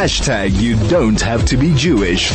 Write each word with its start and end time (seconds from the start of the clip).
Hashtag 0.00 0.58
you 0.58 0.76
don't 0.88 1.20
have 1.20 1.44
to 1.44 1.58
be 1.58 1.74
Jewish. 1.74 2.32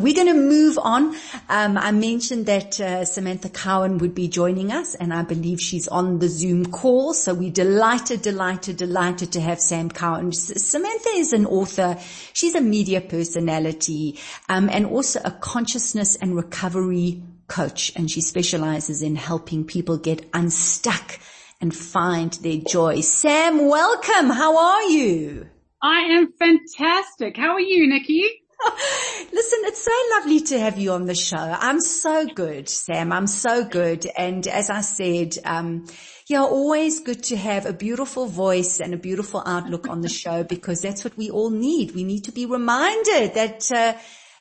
We're 0.00 0.16
going 0.16 0.26
to 0.26 0.34
move 0.34 0.76
on. 0.82 1.14
Um, 1.48 1.78
I 1.78 1.92
mentioned 1.92 2.46
that 2.46 2.80
uh, 2.80 3.04
Samantha 3.04 3.48
Cowen 3.48 3.98
would 3.98 4.12
be 4.12 4.26
joining 4.26 4.72
us, 4.72 4.96
and 4.96 5.14
I 5.14 5.22
believe 5.22 5.60
she's 5.60 5.86
on 5.86 6.18
the 6.18 6.26
Zoom 6.26 6.66
call. 6.66 7.14
So 7.14 7.34
we're 7.34 7.52
delighted, 7.52 8.20
delighted, 8.20 8.78
delighted 8.78 9.30
to 9.34 9.40
have 9.40 9.60
Sam 9.60 9.90
Cowen. 9.90 10.32
Samantha 10.32 11.10
is 11.10 11.32
an 11.32 11.46
author. 11.46 11.96
She's 12.32 12.56
a 12.56 12.60
media 12.60 13.00
personality, 13.00 14.18
um, 14.48 14.68
and 14.70 14.86
also 14.86 15.20
a 15.24 15.30
consciousness 15.30 16.16
and 16.16 16.34
recovery 16.34 17.22
coach, 17.46 17.92
and 17.94 18.10
she 18.10 18.22
specializes 18.22 19.02
in 19.02 19.14
helping 19.14 19.64
people 19.64 19.98
get 19.98 20.28
unstuck 20.34 21.20
and 21.60 21.72
find 21.72 22.32
their 22.42 22.58
joy. 22.58 23.02
Sam, 23.02 23.68
welcome. 23.68 24.30
How 24.30 24.58
are 24.58 24.82
you? 24.82 25.46
I 25.82 26.00
am 26.12 26.32
fantastic. 26.32 27.36
How 27.36 27.54
are 27.54 27.60
you, 27.60 27.88
Nikki? 27.88 28.22
Listen, 29.32 29.58
it's 29.64 29.84
so 29.84 29.90
lovely 30.12 30.40
to 30.40 30.60
have 30.60 30.78
you 30.78 30.92
on 30.92 31.06
the 31.06 31.14
show. 31.14 31.36
I'm 31.36 31.80
so 31.80 32.26
good, 32.26 32.68
Sam. 32.68 33.12
I'm 33.12 33.26
so 33.26 33.64
good. 33.64 34.06
And 34.16 34.46
as 34.46 34.70
I 34.70 34.82
said, 34.82 35.36
um, 35.44 35.86
yeah, 36.28 36.42
always 36.42 37.00
good 37.00 37.24
to 37.24 37.36
have 37.36 37.66
a 37.66 37.72
beautiful 37.72 38.26
voice 38.26 38.78
and 38.78 38.94
a 38.94 38.96
beautiful 38.96 39.42
outlook 39.44 39.88
on 39.88 40.02
the 40.02 40.08
show 40.22 40.44
because 40.44 40.80
that's 40.80 41.02
what 41.02 41.16
we 41.16 41.30
all 41.30 41.50
need. 41.50 41.96
We 41.96 42.04
need 42.04 42.24
to 42.24 42.32
be 42.32 42.46
reminded 42.46 43.34
that 43.34 43.72
uh, 43.72 43.94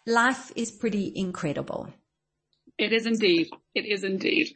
life 0.05 0.51
is 0.55 0.69
pretty 0.69 1.11
incredible. 1.15 1.91
It 2.77 2.93
is 2.93 3.07
indeed. 3.07 3.49
It 3.73 3.85
is 3.85 4.03
indeed. 4.03 4.55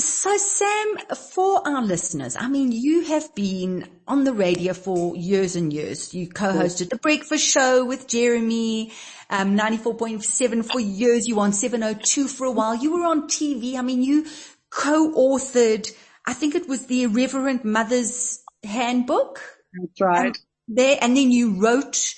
So 0.00 0.36
Sam, 0.38 0.96
for 1.32 1.66
our 1.68 1.82
listeners, 1.82 2.36
I 2.36 2.48
mean, 2.48 2.72
you 2.72 3.02
have 3.04 3.34
been 3.34 3.86
on 4.08 4.24
the 4.24 4.32
radio 4.32 4.72
for 4.72 5.14
years 5.14 5.56
and 5.56 5.72
years. 5.72 6.14
You 6.14 6.28
co-hosted 6.28 6.88
the 6.88 6.96
breakfast 6.96 7.44
show 7.44 7.84
with 7.84 8.06
Jeremy, 8.06 8.92
um, 9.28 9.56
94.7 9.56 10.64
for 10.64 10.80
years. 10.80 11.28
You 11.28 11.36
were 11.36 11.42
on 11.42 11.52
702 11.52 12.28
for 12.28 12.46
a 12.46 12.50
while. 12.50 12.74
You 12.74 12.92
were 12.92 13.06
on 13.06 13.28
TV. 13.28 13.76
I 13.76 13.82
mean, 13.82 14.02
you 14.02 14.26
co-authored, 14.70 15.92
I 16.26 16.32
think 16.32 16.54
it 16.54 16.66
was 16.68 16.86
the 16.86 17.02
Irreverent 17.02 17.64
Mother's 17.64 18.42
Handbook. 18.64 19.40
That's 19.74 20.00
right. 20.00 20.26
Um, 20.28 20.32
there, 20.68 20.98
and 21.00 21.16
then 21.16 21.30
you 21.30 21.60
wrote 21.60 22.14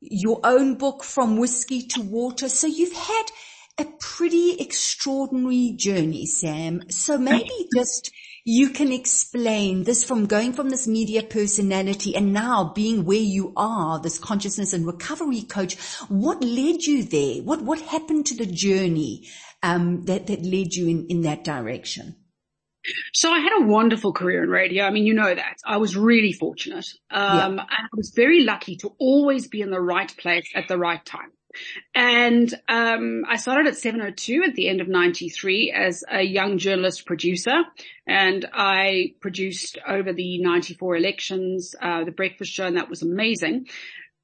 your 0.00 0.40
own 0.44 0.74
book 0.74 1.02
from 1.02 1.38
whiskey 1.38 1.86
to 1.88 2.02
water. 2.02 2.48
So 2.48 2.66
you've 2.66 2.92
had 2.92 3.24
a 3.82 3.92
pretty 3.98 4.60
extraordinary 4.60 5.74
journey, 5.76 6.26
Sam. 6.26 6.82
So 6.88 7.18
maybe 7.18 7.68
just 7.76 8.10
you 8.44 8.70
can 8.70 8.92
explain 8.92 9.84
this 9.84 10.04
from 10.04 10.26
going 10.26 10.52
from 10.52 10.70
this 10.70 10.86
media 10.86 11.22
personality 11.22 12.16
and 12.16 12.32
now 12.32 12.72
being 12.74 13.04
where 13.04 13.18
you 13.18 13.52
are, 13.56 14.00
this 14.00 14.18
consciousness 14.18 14.72
and 14.72 14.86
recovery 14.86 15.42
coach. 15.42 15.76
What 16.08 16.42
led 16.42 16.82
you 16.84 17.04
there? 17.04 17.42
What, 17.42 17.62
what 17.62 17.80
happened 17.80 18.26
to 18.26 18.36
the 18.36 18.46
journey, 18.46 19.28
um, 19.62 20.04
that, 20.06 20.26
that 20.28 20.42
led 20.42 20.74
you 20.74 20.88
in, 20.88 21.06
in 21.08 21.22
that 21.22 21.44
direction? 21.44 22.16
So 23.12 23.30
I 23.30 23.38
had 23.38 23.52
a 23.62 23.66
wonderful 23.66 24.12
career 24.12 24.42
in 24.42 24.50
radio. 24.50 24.84
I 24.84 24.90
mean, 24.90 25.06
you 25.06 25.14
know 25.14 25.32
that. 25.32 25.58
I 25.64 25.76
was 25.76 25.96
really 25.96 26.32
fortunate. 26.32 26.86
Um, 27.10 27.56
yeah. 27.56 27.64
I 27.68 27.86
was 27.96 28.12
very 28.14 28.42
lucky 28.42 28.76
to 28.78 28.94
always 28.98 29.46
be 29.46 29.60
in 29.60 29.70
the 29.70 29.80
right 29.80 30.12
place 30.16 30.50
at 30.54 30.66
the 30.66 30.78
right 30.78 31.04
time. 31.04 31.30
And 31.94 32.52
um, 32.68 33.24
I 33.28 33.36
started 33.36 33.66
at 33.66 33.76
702 33.76 34.42
at 34.46 34.54
the 34.54 34.68
end 34.68 34.80
of 34.80 34.88
93 34.88 35.72
as 35.72 36.04
a 36.10 36.22
young 36.22 36.58
journalist 36.58 37.06
producer. 37.06 37.62
And 38.06 38.48
I 38.52 39.14
produced 39.20 39.78
over 39.86 40.12
the 40.12 40.38
94 40.42 40.96
elections, 40.96 41.74
uh, 41.80 42.04
the 42.04 42.10
breakfast 42.10 42.52
show, 42.52 42.66
and 42.66 42.76
that 42.76 42.90
was 42.90 43.02
amazing. 43.02 43.68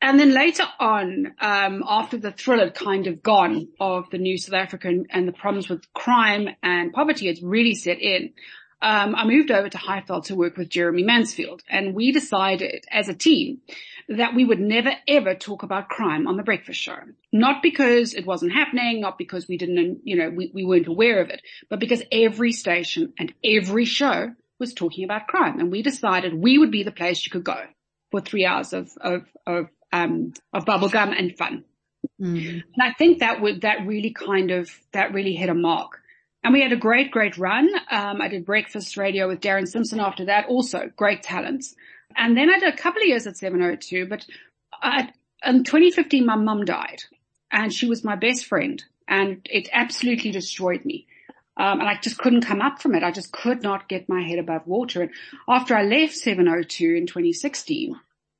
And 0.00 0.18
then 0.18 0.32
later 0.32 0.64
on, 0.78 1.34
um, 1.40 1.82
after 1.86 2.18
the 2.18 2.30
thrill 2.30 2.60
had 2.60 2.74
kind 2.74 3.08
of 3.08 3.22
gone 3.22 3.68
of 3.80 4.08
the 4.10 4.18
new 4.18 4.38
South 4.38 4.54
African 4.54 5.06
and, 5.10 5.26
the 5.26 5.32
problems 5.32 5.68
with 5.68 5.92
crime 5.92 6.48
and 6.62 6.92
poverty 6.92 7.26
had 7.26 7.38
really 7.42 7.74
set 7.74 8.00
in, 8.00 8.32
um, 8.80 9.14
I 9.14 9.24
moved 9.24 9.50
over 9.50 9.68
to 9.68 9.78
Highveld 9.78 10.26
to 10.26 10.36
work 10.36 10.56
with 10.56 10.68
Jeremy 10.68 11.02
Mansfield. 11.02 11.62
And 11.68 11.94
we 11.94 12.12
decided 12.12 12.84
as 12.90 13.08
a 13.08 13.14
team 13.14 13.60
that 14.08 14.34
we 14.34 14.44
would 14.44 14.60
never 14.60 14.92
ever 15.06 15.34
talk 15.34 15.62
about 15.62 15.88
crime 15.88 16.26
on 16.26 16.36
the 16.36 16.42
breakfast 16.42 16.80
show. 16.80 16.98
Not 17.32 17.62
because 17.62 18.14
it 18.14 18.24
wasn't 18.24 18.52
happening, 18.52 19.00
not 19.00 19.18
because 19.18 19.48
we 19.48 19.58
didn't, 19.58 20.00
you 20.04 20.16
know, 20.16 20.30
we, 20.30 20.50
we 20.54 20.64
weren't 20.64 20.86
aware 20.86 21.20
of 21.20 21.28
it, 21.28 21.42
but 21.68 21.80
because 21.80 22.02
every 22.10 22.52
station 22.52 23.12
and 23.18 23.34
every 23.44 23.84
show 23.84 24.32
was 24.58 24.74
talking 24.74 25.04
about 25.04 25.26
crime. 25.26 25.60
And 25.60 25.70
we 25.70 25.82
decided 25.82 26.32
we 26.32 26.58
would 26.58 26.70
be 26.70 26.84
the 26.84 26.92
place 26.92 27.24
you 27.24 27.30
could 27.30 27.44
go 27.44 27.64
for 28.10 28.20
three 28.20 28.46
hours 28.46 28.72
of, 28.72 28.90
of, 29.00 29.26
of, 29.46 29.68
um, 29.92 30.32
of 30.52 30.64
bubblegum 30.64 31.18
and 31.18 31.36
fun. 31.36 31.64
Mm. 32.20 32.62
And 32.62 32.82
I 32.82 32.92
think 32.92 33.18
that 33.18 33.40
would, 33.40 33.62
that 33.62 33.86
really 33.86 34.12
kind 34.12 34.50
of, 34.50 34.70
that 34.92 35.12
really 35.12 35.34
hit 35.34 35.48
a 35.48 35.54
mark. 35.54 36.00
And 36.48 36.54
we 36.54 36.62
had 36.62 36.72
a 36.72 36.76
great, 36.76 37.10
great 37.10 37.36
run. 37.36 37.68
Um, 37.90 38.22
I 38.22 38.28
did 38.28 38.46
breakfast 38.46 38.96
radio 38.96 39.28
with 39.28 39.42
Darren 39.42 39.68
Simpson 39.68 40.00
after 40.00 40.24
that. 40.24 40.46
Also 40.46 40.90
great 40.96 41.22
talents. 41.22 41.74
And 42.16 42.38
then 42.38 42.48
I 42.48 42.58
did 42.58 42.72
a 42.72 42.76
couple 42.76 43.02
of 43.02 43.06
years 43.06 43.26
at 43.26 43.36
702, 43.36 44.06
but 44.06 44.24
I, 44.72 45.10
in 45.44 45.62
2015, 45.62 46.24
my 46.24 46.36
mum 46.36 46.64
died 46.64 47.02
and 47.50 47.70
she 47.70 47.84
was 47.84 48.02
my 48.02 48.16
best 48.16 48.46
friend 48.46 48.82
and 49.06 49.46
it 49.50 49.68
absolutely 49.74 50.30
destroyed 50.30 50.86
me. 50.86 51.06
Um, 51.58 51.80
and 51.80 51.88
I 51.90 51.98
just 52.00 52.16
couldn't 52.16 52.46
come 52.46 52.62
up 52.62 52.80
from 52.80 52.94
it. 52.94 53.02
I 53.02 53.10
just 53.10 53.30
could 53.30 53.62
not 53.62 53.86
get 53.86 54.08
my 54.08 54.22
head 54.22 54.38
above 54.38 54.66
water. 54.66 55.02
And 55.02 55.10
after 55.46 55.76
I 55.76 55.82
left 55.82 56.14
702 56.14 56.94
in 56.94 57.06
2016, 57.06 57.94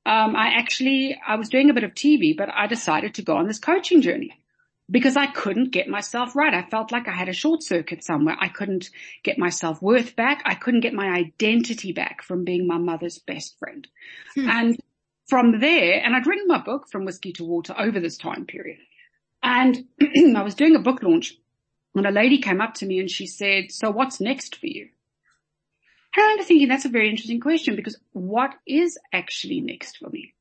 um, 0.07 0.35
I 0.35 0.55
actually, 0.57 1.21
I 1.27 1.35
was 1.35 1.51
doing 1.51 1.69
a 1.69 1.75
bit 1.75 1.85
of 1.85 1.93
TV, 1.93 2.35
but 2.35 2.49
I 2.49 2.69
decided 2.69 3.13
to 3.17 3.23
go 3.23 3.37
on 3.37 3.47
this 3.47 3.59
coaching 3.59 4.01
journey 4.01 4.41
because 4.91 5.17
I 5.17 5.27
couldn't 5.27 5.71
get 5.71 5.89
myself 5.89 6.35
right. 6.35 6.55
I 6.55 6.69
felt 6.69 6.93
like 6.93 7.09
I 7.09 7.13
had 7.13 7.29
a 7.29 7.35
short 7.35 7.63
circuit 7.63 8.05
somewhere. 8.05 8.37
I 8.39 8.49
couldn't 8.49 8.91
get 9.23 9.39
my 9.39 9.51
self 9.51 9.83
worth 9.83 10.17
back. 10.17 10.43
I 10.45 10.55
couldn't 10.55 10.81
get 10.81 10.95
my 10.95 11.09
identity 11.09 11.93
back 11.93 12.23
from 12.23 12.45
being 12.45 12.67
my 12.67 12.79
mother's 12.79 13.19
best 13.19 13.59
friend. 13.59 13.87
Hmm. 14.35 14.49
And 14.49 14.81
from 15.29 15.61
there, 15.61 16.03
and 16.03 16.17
I'd 16.17 16.27
written 16.27 16.47
my 16.47 16.59
book 16.59 16.89
from 16.91 17.05
whiskey 17.05 17.33
to 17.35 17.45
water 17.45 17.75
over 17.79 18.01
this 18.01 18.17
time 18.17 18.47
period. 18.47 18.79
And 19.43 19.85
I 20.37 20.43
was 20.43 20.55
doing 20.55 20.75
a 20.75 20.81
book 20.81 21.03
launch 21.03 21.35
and 21.95 22.07
a 22.07 22.11
lady 22.11 22.39
came 22.39 22.61
up 22.61 22.75
to 22.75 22.87
me 22.87 22.99
and 22.99 23.11
she 23.11 23.27
said, 23.27 23.71
so 23.71 23.91
what's 23.91 24.21
next 24.21 24.57
for 24.57 24.67
you? 24.67 24.89
And 26.17 26.25
I 26.25 26.33
am 26.33 26.45
thinking 26.45 26.69
that's 26.69 26.87
a 26.87 26.91
very 26.91 27.11
interesting 27.11 27.41
question 27.41 27.77
because 27.77 27.99
what 28.13 28.55
is 28.67 28.99
actually 29.13 29.61
next 29.61 29.99
for 29.99 30.09
me? 30.09 30.35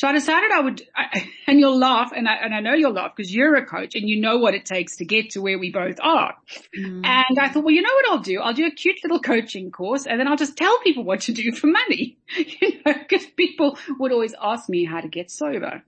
So 0.00 0.08
I 0.08 0.12
decided 0.12 0.50
I 0.50 0.60
would, 0.60 0.82
I, 0.96 1.28
and 1.46 1.60
you'll 1.60 1.76
laugh, 1.76 2.10
and 2.16 2.26
I, 2.26 2.36
and 2.36 2.54
I 2.54 2.60
know 2.60 2.72
you'll 2.72 2.94
laugh 2.94 3.12
because 3.14 3.34
you're 3.34 3.54
a 3.56 3.66
coach 3.66 3.94
and 3.94 4.08
you 4.08 4.18
know 4.18 4.38
what 4.38 4.54
it 4.54 4.64
takes 4.64 4.96
to 4.96 5.04
get 5.04 5.32
to 5.32 5.42
where 5.42 5.58
we 5.58 5.70
both 5.70 5.98
are. 6.02 6.36
Mm. 6.74 7.04
And 7.04 7.38
I 7.38 7.50
thought, 7.50 7.64
well, 7.64 7.74
you 7.74 7.82
know 7.82 7.92
what 7.92 8.10
I'll 8.10 8.22
do? 8.22 8.40
I'll 8.40 8.54
do 8.54 8.64
a 8.64 8.70
cute 8.70 8.96
little 9.04 9.20
coaching 9.20 9.70
course 9.70 10.06
and 10.06 10.18
then 10.18 10.26
I'll 10.26 10.38
just 10.38 10.56
tell 10.56 10.78
people 10.78 11.04
what 11.04 11.20
to 11.22 11.32
do 11.32 11.52
for 11.52 11.66
money, 11.66 12.16
you 12.34 12.80
know, 12.86 12.94
because 12.94 13.26
people 13.26 13.76
would 13.98 14.10
always 14.10 14.34
ask 14.40 14.70
me 14.70 14.86
how 14.86 15.02
to 15.02 15.08
get 15.08 15.30
sober. 15.30 15.82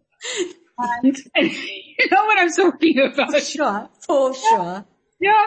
And, 0.76 1.16
and 1.34 1.50
you 1.50 2.10
know 2.10 2.24
what 2.26 2.38
I'm 2.38 2.52
talking 2.52 2.98
about? 2.98 3.32
For 3.32 3.40
sure, 3.40 3.88
for 3.98 4.34
sure. 4.34 4.84
Yeah. 5.20 5.44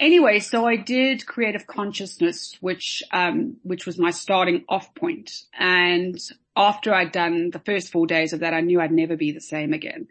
Anyway, 0.00 0.38
so 0.38 0.66
I 0.66 0.76
did 0.76 1.26
creative 1.26 1.66
consciousness, 1.66 2.56
which, 2.62 3.02
um, 3.12 3.58
which 3.62 3.84
was 3.84 3.98
my 3.98 4.10
starting 4.10 4.64
off 4.70 4.94
point. 4.94 5.32
And 5.52 6.18
after 6.56 6.92
I'd 6.92 7.12
done 7.12 7.50
the 7.50 7.60
first 7.60 7.90
four 7.92 8.06
days 8.06 8.32
of 8.32 8.40
that, 8.40 8.54
I 8.54 8.60
knew 8.60 8.80
I'd 8.80 8.92
never 8.92 9.16
be 9.16 9.32
the 9.32 9.40
same 9.40 9.72
again. 9.72 10.08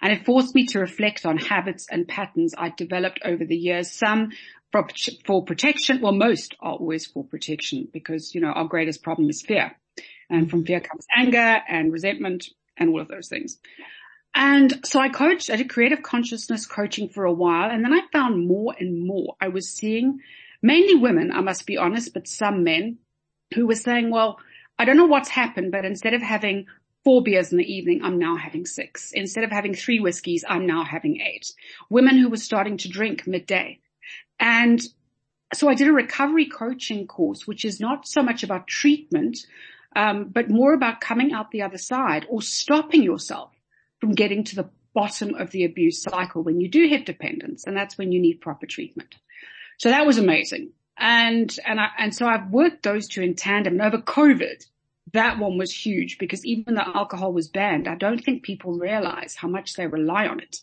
And 0.00 0.12
it 0.12 0.24
forced 0.24 0.54
me 0.54 0.66
to 0.68 0.80
reflect 0.80 1.26
on 1.26 1.36
habits 1.36 1.86
and 1.90 2.08
patterns 2.08 2.54
I'd 2.56 2.76
developed 2.76 3.20
over 3.24 3.44
the 3.44 3.56
years. 3.56 3.92
Some 3.92 4.30
for, 4.72 4.86
for 5.26 5.44
protection. 5.44 6.00
Well, 6.00 6.12
most 6.12 6.54
are 6.60 6.72
always 6.72 7.06
for 7.06 7.24
protection 7.24 7.88
because, 7.92 8.34
you 8.34 8.40
know, 8.40 8.52
our 8.52 8.64
greatest 8.64 9.02
problem 9.02 9.28
is 9.28 9.44
fear. 9.46 9.76
And 10.30 10.50
from 10.50 10.64
fear 10.64 10.80
comes 10.80 11.06
anger 11.14 11.60
and 11.68 11.92
resentment 11.92 12.46
and 12.78 12.90
all 12.90 13.00
of 13.00 13.08
those 13.08 13.28
things. 13.28 13.58
And 14.34 14.80
so 14.86 14.98
I 14.98 15.10
coached, 15.10 15.50
I 15.50 15.56
did 15.56 15.68
creative 15.68 16.02
consciousness 16.02 16.66
coaching 16.66 17.10
for 17.10 17.24
a 17.24 17.32
while 17.32 17.70
and 17.70 17.84
then 17.84 17.92
I 17.92 18.00
found 18.12 18.48
more 18.48 18.74
and 18.78 19.06
more. 19.06 19.36
I 19.42 19.48
was 19.48 19.74
seeing 19.74 20.20
mainly 20.62 20.94
women, 20.94 21.32
I 21.32 21.42
must 21.42 21.66
be 21.66 21.76
honest, 21.76 22.14
but 22.14 22.26
some 22.26 22.64
men 22.64 22.96
who 23.54 23.66
were 23.66 23.74
saying, 23.74 24.10
well, 24.10 24.38
I 24.78 24.84
don't 24.84 24.96
know 24.96 25.06
what's 25.06 25.28
happened, 25.28 25.72
but 25.72 25.84
instead 25.84 26.14
of 26.14 26.22
having 26.22 26.66
four 27.04 27.22
beers 27.22 27.52
in 27.52 27.58
the 27.58 27.72
evening, 27.72 28.00
I'm 28.02 28.18
now 28.18 28.36
having 28.36 28.66
six. 28.66 29.12
Instead 29.12 29.44
of 29.44 29.50
having 29.50 29.74
three 29.74 30.00
whiskeys, 30.00 30.44
I'm 30.48 30.66
now 30.66 30.84
having 30.84 31.20
eight. 31.20 31.52
Women 31.90 32.18
who 32.18 32.28
were 32.28 32.36
starting 32.36 32.76
to 32.78 32.88
drink 32.88 33.26
midday. 33.26 33.80
And 34.38 34.80
so 35.54 35.68
I 35.68 35.74
did 35.74 35.88
a 35.88 35.92
recovery 35.92 36.46
coaching 36.46 37.06
course, 37.06 37.46
which 37.46 37.64
is 37.64 37.80
not 37.80 38.06
so 38.06 38.22
much 38.22 38.42
about 38.42 38.66
treatment, 38.66 39.46
um, 39.94 40.28
but 40.28 40.50
more 40.50 40.72
about 40.72 41.00
coming 41.00 41.32
out 41.32 41.50
the 41.50 41.62
other 41.62 41.78
side 41.78 42.26
or 42.28 42.40
stopping 42.40 43.02
yourself 43.02 43.52
from 44.00 44.12
getting 44.12 44.44
to 44.44 44.56
the 44.56 44.70
bottom 44.94 45.34
of 45.34 45.50
the 45.50 45.64
abuse 45.64 46.02
cycle 46.02 46.42
when 46.42 46.60
you 46.60 46.68
do 46.68 46.86
hit 46.86 47.06
dependence. 47.06 47.64
And 47.66 47.76
that's 47.76 47.98
when 47.98 48.12
you 48.12 48.20
need 48.20 48.40
proper 48.40 48.66
treatment. 48.66 49.14
So 49.78 49.90
that 49.90 50.06
was 50.06 50.18
amazing. 50.18 50.70
And, 51.02 51.54
and 51.66 51.80
I, 51.80 51.88
and 51.98 52.14
so 52.14 52.26
I've 52.26 52.50
worked 52.50 52.84
those 52.84 53.08
two 53.08 53.22
in 53.22 53.34
tandem 53.34 53.74
and 53.74 53.82
over 53.82 53.98
COVID. 53.98 54.64
that 55.12 55.38
one 55.38 55.58
was 55.58 55.72
huge 55.72 56.16
because 56.16 56.46
even 56.46 56.76
though 56.76 56.92
alcohol 56.94 57.32
was 57.32 57.48
banned, 57.48 57.88
I 57.88 57.96
don't 57.96 58.24
think 58.24 58.44
people 58.44 58.78
realize 58.78 59.34
how 59.34 59.48
much 59.48 59.74
they 59.74 59.88
rely 59.88 60.28
on 60.28 60.38
it. 60.38 60.58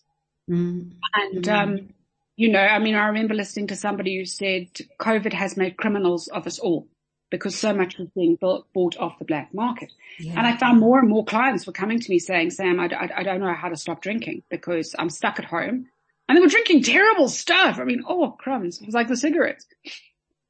Mm. 0.49 0.93
And, 1.13 1.43
mm. 1.43 1.53
um, 1.53 1.89
you 2.37 2.49
know, 2.49 2.61
I 2.61 2.79
mean, 2.79 2.95
I 2.95 3.07
remember 3.07 3.33
listening 3.33 3.67
to 3.67 3.75
somebody 3.75 4.17
who 4.17 4.23
said 4.23 4.69
COVID 4.97 5.33
has 5.33 5.57
made 5.57 5.75
criminals 5.75 6.29
of 6.29 6.47
us 6.47 6.57
all 6.57 6.87
because 7.29 7.55
so 7.55 7.73
much 7.73 7.97
was 7.97 8.07
being 8.15 8.37
bought, 8.39 8.65
bought 8.73 8.97
off 8.97 9.19
the 9.19 9.25
black 9.25 9.53
market. 9.53 9.91
Yeah. 10.17 10.37
And 10.37 10.47
I 10.47 10.55
found 10.55 10.79
more 10.79 10.99
and 10.99 11.09
more 11.09 11.25
clients 11.25 11.67
were 11.67 11.73
coming 11.73 11.99
to 11.99 12.09
me 12.09 12.17
saying, 12.17 12.51
Sam, 12.51 12.79
I, 12.79 12.85
I, 12.85 13.09
I, 13.17 13.23
don't 13.23 13.41
know 13.41 13.53
how 13.53 13.67
to 13.67 13.75
stop 13.75 14.01
drinking 14.01 14.43
because 14.49 14.95
I'm 14.97 15.09
stuck 15.09 15.37
at 15.37 15.45
home. 15.45 15.87
And 16.27 16.37
they 16.37 16.41
were 16.41 16.47
drinking 16.47 16.83
terrible 16.83 17.27
stuff. 17.27 17.77
I 17.77 17.83
mean, 17.83 18.03
oh 18.07 18.31
crumbs. 18.39 18.79
It 18.81 18.85
was 18.85 18.95
like 18.95 19.09
the 19.09 19.17
cigarettes. 19.17 19.65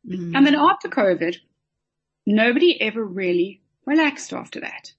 Mm. 0.08 0.36
And 0.36 0.46
then 0.46 0.56
after 0.56 0.90
COVID, 0.90 1.38
nobody 2.26 2.82
ever 2.82 3.04
really 3.04 3.62
relaxed 3.86 4.34
after 4.34 4.60
that. 4.62 4.94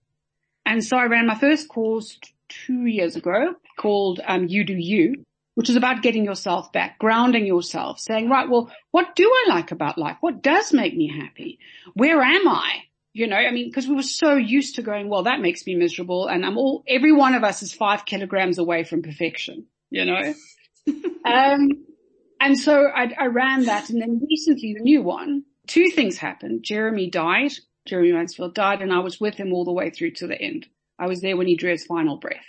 And 0.66 0.84
so 0.84 0.96
I 0.96 1.04
ran 1.04 1.26
my 1.26 1.34
first 1.34 1.68
course 1.68 2.18
two 2.48 2.86
years 2.86 3.16
ago 3.16 3.54
called 3.78 4.20
um, 4.26 4.48
You 4.48 4.64
Do 4.64 4.74
You, 4.74 5.24
which 5.54 5.70
is 5.70 5.76
about 5.76 6.02
getting 6.02 6.24
yourself 6.24 6.72
back, 6.72 6.98
grounding 6.98 7.46
yourself, 7.46 7.98
saying, 8.00 8.28
right, 8.28 8.48
well, 8.48 8.70
what 8.90 9.14
do 9.16 9.24
I 9.24 9.54
like 9.54 9.72
about 9.72 9.98
life? 9.98 10.16
What 10.20 10.42
does 10.42 10.72
make 10.72 10.96
me 10.96 11.08
happy? 11.08 11.58
Where 11.94 12.20
am 12.22 12.48
I? 12.48 12.84
You 13.12 13.26
know, 13.26 13.36
I 13.36 13.50
mean, 13.50 13.68
because 13.68 13.88
we 13.88 13.96
were 13.96 14.02
so 14.02 14.36
used 14.36 14.76
to 14.76 14.82
going, 14.82 15.08
well, 15.08 15.24
that 15.24 15.40
makes 15.40 15.66
me 15.66 15.74
miserable. 15.74 16.28
And 16.28 16.46
I'm 16.46 16.56
all, 16.56 16.84
every 16.86 17.12
one 17.12 17.34
of 17.34 17.42
us 17.42 17.62
is 17.62 17.72
five 17.72 18.04
kilograms 18.04 18.58
away 18.58 18.84
from 18.84 19.02
perfection, 19.02 19.66
you 19.90 20.04
know? 20.04 20.34
um, 21.24 21.68
and 22.40 22.58
so 22.58 22.86
I, 22.86 23.12
I 23.18 23.26
ran 23.26 23.66
that. 23.66 23.90
And 23.90 24.00
then 24.00 24.20
recently 24.28 24.74
the 24.74 24.82
new 24.82 25.02
one, 25.02 25.44
two 25.66 25.90
things 25.90 26.18
happened. 26.18 26.64
Jeremy 26.64 27.10
died 27.10 27.52
Jeremy 27.86 28.12
Mansfield 28.12 28.54
died 28.54 28.82
and 28.82 28.92
I 28.92 29.00
was 29.00 29.20
with 29.20 29.34
him 29.34 29.52
all 29.52 29.64
the 29.64 29.72
way 29.72 29.90
through 29.90 30.12
to 30.12 30.26
the 30.26 30.40
end. 30.40 30.66
I 30.98 31.06
was 31.06 31.20
there 31.20 31.36
when 31.36 31.46
he 31.46 31.56
drew 31.56 31.70
his 31.70 31.86
final 31.86 32.16
breath. 32.16 32.44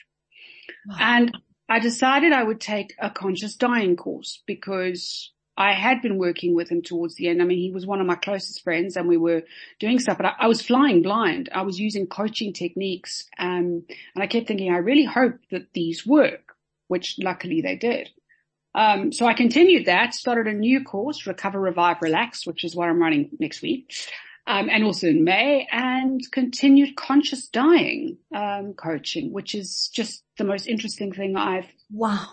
Wow. 0.88 0.98
And 1.00 1.38
I 1.70 1.80
decided 1.80 2.34
I 2.34 2.44
would 2.44 2.60
take 2.60 2.94
a 3.00 3.10
conscious 3.10 3.56
dying 3.56 3.96
course 3.96 4.44
because 4.46 5.32
I 5.58 5.74
had 5.74 6.02
been 6.02 6.18
working 6.18 6.54
with 6.54 6.70
him 6.70 6.82
towards 6.82 7.16
the 7.16 7.28
end. 7.28 7.42
I 7.42 7.46
mean, 7.46 7.60
he 7.60 7.72
was 7.72 7.86
one 7.86 8.02
of 8.02 8.08
my 8.08 8.16
closest 8.16 8.64
friends 8.64 8.98
and 8.98 9.08
we 9.08 9.18
were 9.18 9.44
doing 9.80 10.00
stuff, 10.00 10.18
but 10.18 10.26
I, 10.26 10.34
I 10.40 10.48
was 10.48 10.62
flying 10.62 11.02
blind. 11.02 11.50
I 11.54 11.62
was 11.62 11.80
using 11.80 12.08
coaching 12.08 12.52
techniques. 12.54 13.28
Um, 13.40 13.84
and 14.16 14.24
I 14.24 14.28
kept 14.28 14.48
thinking, 14.48 14.72
I 14.72 14.78
really 14.78 15.06
hope 15.06 15.36
that 15.52 15.74
these 15.74 16.06
work, 16.06 16.56
which 16.88 17.18
luckily 17.20 17.62
they 17.62 17.78
did. 17.78 18.10
Um, 18.74 19.12
so 19.12 19.26
I 19.26 19.34
continued 19.34 19.88
that, 19.88 20.14
started 20.14 20.48
a 20.48 20.54
new 20.54 20.84
course, 20.84 21.28
Recover, 21.28 21.60
Revive, 21.60 21.98
Relax, 22.02 22.46
which 22.48 22.64
is 22.64 22.76
what 22.76 22.90
I'm 22.90 23.02
running 23.02 23.30
next 23.40 23.62
week 23.62 23.92
um, 24.48 24.70
and 24.70 24.84
also 24.84 25.08
in 25.08 25.24
May, 25.24 25.68
and 25.72 26.20
continued 26.32 26.96
conscious 26.96 27.48
dying 27.48 28.18
um, 28.36 28.74
coaching, 28.74 29.32
which 29.32 29.56
is 29.56 29.90
just 29.94 30.24
the 30.38 30.44
most 30.44 30.68
interesting 30.68 31.14
thing 31.14 31.36
I've 31.38 31.68
wow 31.92 32.28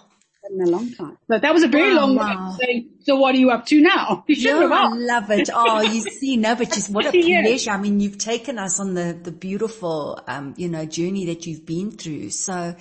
in 0.51 0.63
a 0.63 0.71
long 0.71 0.91
time. 0.95 1.19
But 1.29 1.43
that 1.43 1.53
was 1.53 1.63
a 1.63 1.69
very 1.69 1.95
wow, 1.95 2.07
long 2.07 2.17
wow. 2.17 2.57
saying, 2.59 2.89
so 3.01 3.17
what 3.17 3.35
are 3.35 3.39
you 3.39 3.51
up 3.51 3.67
to 3.67 3.81
now? 3.81 4.25
You 4.29 4.35
should 4.35 4.45
yeah, 4.45 4.69
I 4.71 4.95
love 4.95 5.31
it. 5.31 5.51
Oh, 5.53 5.83
you 5.83 6.01
see, 6.21 6.37
no, 6.39 6.55
but 6.55 6.73
just 6.73 6.91
what 6.91 7.07
a 7.07 7.11
pleasure. 7.43 7.71
I 7.71 7.77
mean, 7.77 8.01
you've 8.01 8.19
taken 8.19 8.59
us 8.59 8.81
on 8.81 8.95
the, 8.95 9.19
the 9.21 9.33
beautiful, 9.33 10.21
um, 10.27 10.55
you 10.57 10.69
know, 10.69 10.87
journey 10.87 11.27
that 11.27 11.47
you've 11.47 11.67
been 11.67 11.91
through. 11.91 12.31
So, 12.31 12.75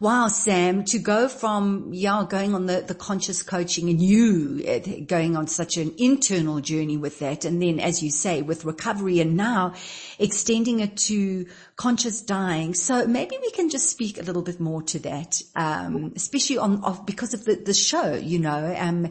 Wow, 0.00 0.28
Sam, 0.28 0.84
to 0.84 1.00
go 1.00 1.26
from, 1.26 1.90
yeah, 1.92 2.24
going 2.28 2.54
on 2.54 2.66
the, 2.66 2.84
the 2.86 2.94
conscious 2.94 3.42
coaching 3.42 3.90
and 3.90 4.00
you 4.00 4.64
uh, 4.68 5.04
going 5.04 5.36
on 5.36 5.48
such 5.48 5.76
an 5.76 5.92
internal 5.98 6.60
journey 6.60 6.96
with 6.96 7.18
that. 7.18 7.44
And 7.44 7.60
then, 7.60 7.80
as 7.80 8.00
you 8.00 8.12
say, 8.12 8.40
with 8.40 8.64
recovery 8.64 9.18
and 9.18 9.36
now 9.36 9.74
extending 10.20 10.78
it 10.78 10.96
to 11.08 11.46
conscious 11.74 12.20
dying. 12.20 12.74
So 12.74 13.08
maybe 13.08 13.38
we 13.40 13.50
can 13.50 13.70
just 13.70 13.90
speak 13.90 14.20
a 14.20 14.22
little 14.22 14.42
bit 14.42 14.60
more 14.60 14.82
to 14.82 15.00
that, 15.00 15.42
um, 15.56 16.12
especially 16.14 16.58
on, 16.58 16.84
of, 16.84 17.04
because 17.04 17.34
of 17.34 17.44
the, 17.44 17.56
the 17.56 17.74
show, 17.74 18.14
you 18.14 18.38
know, 18.38 18.76
um, 18.78 19.10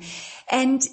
and, 0.50 0.88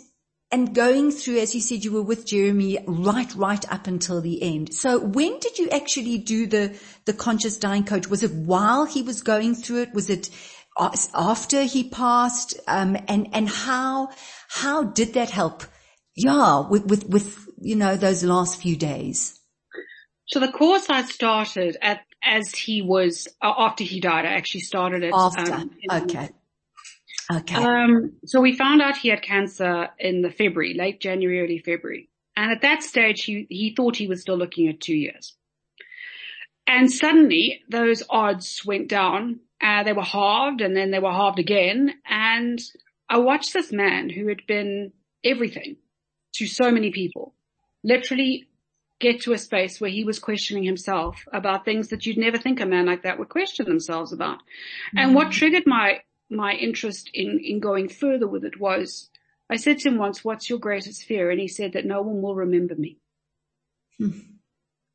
and 0.54 0.72
going 0.72 1.10
through, 1.10 1.38
as 1.40 1.52
you 1.52 1.60
said, 1.60 1.84
you 1.84 1.90
were 1.90 2.00
with 2.00 2.24
Jeremy 2.24 2.78
right, 2.86 3.34
right 3.34 3.72
up 3.72 3.88
until 3.88 4.20
the 4.20 4.40
end. 4.40 4.72
So 4.72 5.00
when 5.00 5.40
did 5.40 5.58
you 5.58 5.68
actually 5.70 6.18
do 6.18 6.46
the, 6.46 6.78
the 7.06 7.12
conscious 7.12 7.56
dying 7.56 7.82
coach? 7.82 8.06
Was 8.06 8.22
it 8.22 8.30
while 8.30 8.84
he 8.84 9.02
was 9.02 9.20
going 9.20 9.56
through 9.56 9.82
it? 9.82 9.94
Was 9.94 10.08
it 10.08 10.30
after 10.78 11.64
he 11.64 11.88
passed? 11.88 12.60
Um, 12.68 12.96
and, 13.08 13.30
and 13.32 13.48
how, 13.48 14.10
how 14.48 14.84
did 14.84 15.14
that 15.14 15.30
help? 15.30 15.64
Yeah, 16.14 16.68
with, 16.68 16.86
with, 16.86 17.08
with, 17.08 17.48
you 17.58 17.74
know, 17.74 17.96
those 17.96 18.22
last 18.22 18.60
few 18.60 18.76
days. 18.76 19.36
So 20.26 20.38
the 20.38 20.52
course 20.52 20.88
I 20.88 21.02
started 21.02 21.78
at, 21.82 22.02
as 22.22 22.54
he 22.54 22.80
was, 22.80 23.26
uh, 23.42 23.52
after 23.58 23.82
he 23.82 23.98
died, 23.98 24.24
I 24.24 24.34
actually 24.34 24.60
started 24.60 25.02
it. 25.02 25.12
After. 25.12 25.52
Um, 25.52 25.70
okay. 25.90 26.30
Okay. 27.32 27.54
Um, 27.54 28.12
so 28.26 28.40
we 28.40 28.56
found 28.56 28.82
out 28.82 28.96
he 28.96 29.08
had 29.08 29.22
cancer 29.22 29.88
in 29.98 30.22
the 30.22 30.30
February, 30.30 30.74
late 30.74 31.00
January, 31.00 31.40
early 31.40 31.58
February. 31.58 32.08
And 32.36 32.50
at 32.50 32.62
that 32.62 32.82
stage, 32.82 33.24
he, 33.24 33.46
he 33.48 33.74
thought 33.74 33.96
he 33.96 34.08
was 34.08 34.20
still 34.20 34.36
looking 34.36 34.68
at 34.68 34.80
two 34.80 34.96
years. 34.96 35.34
And 36.66 36.90
suddenly 36.90 37.62
those 37.68 38.02
odds 38.10 38.62
went 38.64 38.88
down. 38.88 39.40
Uh, 39.60 39.82
they 39.84 39.92
were 39.92 40.02
halved 40.02 40.60
and 40.60 40.76
then 40.76 40.90
they 40.90 40.98
were 40.98 41.12
halved 41.12 41.38
again. 41.38 41.94
And 42.08 42.60
I 43.08 43.18
watched 43.18 43.52
this 43.52 43.72
man 43.72 44.10
who 44.10 44.28
had 44.28 44.46
been 44.46 44.92
everything 45.22 45.76
to 46.34 46.46
so 46.46 46.70
many 46.70 46.90
people 46.90 47.34
literally 47.82 48.48
get 49.00 49.20
to 49.22 49.32
a 49.32 49.38
space 49.38 49.80
where 49.80 49.90
he 49.90 50.04
was 50.04 50.18
questioning 50.18 50.64
himself 50.64 51.24
about 51.32 51.64
things 51.64 51.88
that 51.88 52.06
you'd 52.06 52.16
never 52.16 52.38
think 52.38 52.60
a 52.60 52.66
man 52.66 52.86
like 52.86 53.02
that 53.02 53.18
would 53.18 53.28
question 53.28 53.66
themselves 53.66 54.12
about. 54.12 54.38
Mm-hmm. 54.38 54.98
And 54.98 55.14
what 55.14 55.30
triggered 55.30 55.66
my 55.66 56.00
my 56.30 56.52
interest 56.52 57.10
in, 57.12 57.40
in 57.42 57.60
going 57.60 57.88
further 57.88 58.26
with 58.26 58.44
it 58.44 58.58
was, 58.58 59.10
I 59.50 59.56
said 59.56 59.78
to 59.78 59.88
him 59.88 59.98
once, 59.98 60.24
what's 60.24 60.48
your 60.48 60.58
greatest 60.58 61.04
fear? 61.04 61.30
And 61.30 61.40
he 61.40 61.48
said 61.48 61.74
that 61.74 61.84
no 61.84 62.02
one 62.02 62.22
will 62.22 62.34
remember 62.34 62.74
me. 62.74 62.98
Hmm. 63.98 64.20